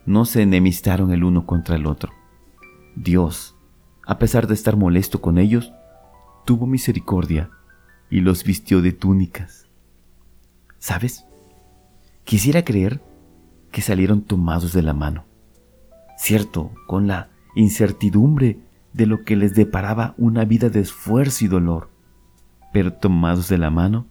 no 0.05 0.25
se 0.25 0.41
enemistaron 0.41 1.13
el 1.13 1.23
uno 1.23 1.45
contra 1.45 1.77
el 1.77 1.85
otro. 1.85 2.11
Dios, 2.97 3.55
a 4.05 4.19
pesar 4.19 4.47
de 4.47 4.55
estar 4.55 4.75
molesto 4.75 5.21
con 5.21 5.37
ellos, 5.37 5.71
tuvo 6.43 6.67
misericordia 6.67 7.49
y 8.09 8.19
los 8.19 8.43
vistió 8.43 8.81
de 8.81 8.91
túnicas. 8.91 9.67
¿Sabes? 10.79 11.23
Quisiera 12.25 12.65
creer 12.65 13.01
que 13.71 13.81
salieron 13.81 14.21
tomados 14.21 14.73
de 14.73 14.81
la 14.81 14.93
mano. 14.93 15.23
Cierto, 16.17 16.71
con 16.87 17.07
la 17.07 17.29
incertidumbre 17.55 18.59
de 18.93 19.05
lo 19.05 19.23
que 19.23 19.35
les 19.35 19.55
deparaba 19.55 20.13
una 20.17 20.45
vida 20.45 20.69
de 20.69 20.79
esfuerzo 20.79 21.45
y 21.45 21.47
dolor, 21.47 21.89
pero 22.71 22.93
tomados 22.93 23.49
de 23.49 23.57
la 23.57 23.69
mano, 23.69 24.07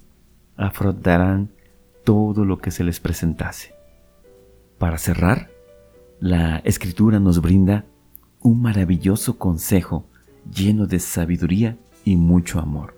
afrontarán 0.57 1.51
todo 2.05 2.45
lo 2.45 2.59
que 2.59 2.71
se 2.71 2.85
les 2.85 3.01
presentase. 3.01 3.75
Para 4.79 4.99
cerrar, 4.99 5.51
la 6.21 6.59
escritura 6.59 7.21
nos 7.21 7.40
brinda 7.40 7.85
un 8.40 8.61
maravilloso 8.61 9.38
consejo 9.38 10.05
lleno 10.53 10.87
de 10.87 10.99
sabiduría 10.99 11.77
y 12.05 12.16
mucho 12.16 12.59
amor. 12.59 12.97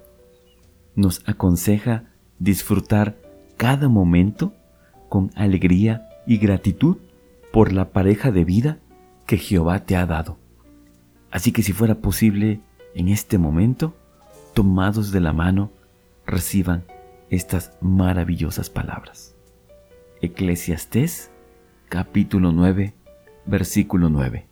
Nos 0.97 1.23
aconseja 1.27 2.05
disfrutar 2.39 3.17
cada 3.57 3.89
momento 3.89 4.55
con 5.09 5.31
alegría 5.35 6.09
y 6.27 6.39
gratitud 6.39 6.97
por 7.53 7.73
la 7.73 7.91
pareja 7.91 8.33
de 8.33 8.45
vida 8.45 8.79
que 9.27 9.37
Jehová 9.37 9.85
te 9.85 9.97
ha 9.97 10.07
dado. 10.07 10.39
Así 11.35 11.51
que 11.51 11.65
si 11.65 11.73
fuera 11.73 11.97
posible, 11.97 12.61
en 12.95 13.09
este 13.09 13.39
momento, 13.39 13.93
tomados 14.55 15.11
de 15.11 15.19
la 15.19 15.33
mano, 15.33 15.73
reciban 16.25 16.85
estas 17.29 17.77
maravillosas 17.81 18.71
palabras. 18.71 19.35
Eclesiastés 20.23 21.33
capítulo 21.89 22.53
9, 22.53 22.95
versículo 23.47 24.11
9. 24.11 24.47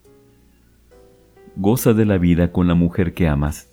Goza 1.55 1.93
de 1.93 2.05
la 2.05 2.19
vida 2.19 2.51
con 2.51 2.67
la 2.67 2.75
mujer 2.75 3.15
que 3.15 3.29
amas 3.29 3.71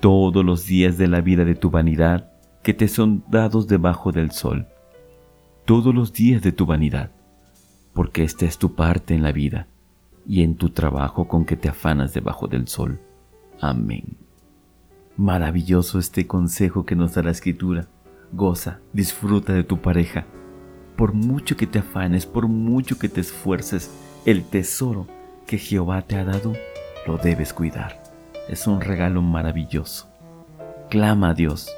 todos 0.00 0.44
los 0.44 0.66
días 0.66 0.98
de 0.98 1.08
la 1.08 1.22
vida 1.22 1.46
de 1.46 1.54
tu 1.54 1.70
vanidad 1.70 2.32
que 2.62 2.74
te 2.74 2.88
son 2.88 3.24
dados 3.30 3.66
debajo 3.66 4.12
del 4.12 4.30
sol, 4.30 4.66
todos 5.64 5.94
los 5.94 6.12
días 6.12 6.42
de 6.42 6.52
tu 6.52 6.66
vanidad, 6.66 7.12
porque 7.94 8.24
esta 8.24 8.44
es 8.44 8.58
tu 8.58 8.74
parte 8.74 9.14
en 9.14 9.22
la 9.22 9.32
vida 9.32 9.68
y 10.26 10.42
en 10.42 10.56
tu 10.56 10.70
trabajo 10.70 11.28
con 11.28 11.44
que 11.44 11.56
te 11.56 11.68
afanas 11.68 12.12
debajo 12.12 12.46
del 12.46 12.68
sol. 12.68 13.00
Amén. 13.60 14.16
Maravilloso 15.16 15.98
este 15.98 16.26
consejo 16.26 16.84
que 16.84 16.96
nos 16.96 17.14
da 17.14 17.22
la 17.22 17.30
escritura. 17.30 17.88
Goza, 18.32 18.80
disfruta 18.92 19.52
de 19.52 19.64
tu 19.64 19.80
pareja. 19.80 20.26
Por 20.96 21.12
mucho 21.12 21.56
que 21.56 21.66
te 21.66 21.78
afanes, 21.78 22.26
por 22.26 22.48
mucho 22.48 22.98
que 22.98 23.08
te 23.08 23.20
esfuerces, 23.20 23.90
el 24.24 24.44
tesoro 24.44 25.06
que 25.46 25.58
Jehová 25.58 26.02
te 26.02 26.16
ha 26.16 26.24
dado, 26.24 26.54
lo 27.06 27.18
debes 27.18 27.52
cuidar 27.52 28.06
es 28.48 28.66
un 28.66 28.80
regalo 28.80 29.22
maravilloso. 29.22 30.08
Clama 30.90 31.30
a 31.30 31.34
Dios 31.34 31.70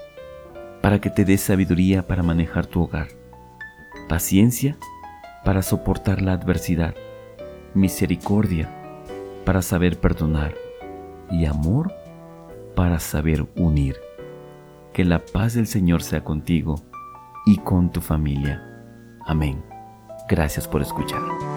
para 0.83 1.01
que 1.01 1.11
te 1.11 1.25
dé 1.25 1.39
sabiduría 1.39 2.07
para 2.07 2.23
manejar 2.23 2.67
tu 2.67 2.83
hogar, 2.83 3.09
paciencia 4.09 4.77
para 5.45 5.63
soportar 5.63 6.23
la 6.23 6.33
adversidad, 6.33 6.95
misericordia 7.79 8.69
para 9.45 9.63
saber 9.63 9.99
perdonar 9.99 10.55
y 11.31 11.47
amor 11.47 11.93
para 12.75 12.99
saber 12.99 13.47
unir. 13.57 13.97
Que 14.93 15.05
la 15.05 15.25
paz 15.25 15.55
del 15.55 15.67
Señor 15.67 16.03
sea 16.03 16.23
contigo 16.23 16.77
y 17.47 17.57
con 17.59 17.91
tu 17.91 18.01
familia. 18.01 18.63
Amén. 19.27 19.63
Gracias 20.29 20.69
por 20.69 20.83
escuchar. 20.83 21.48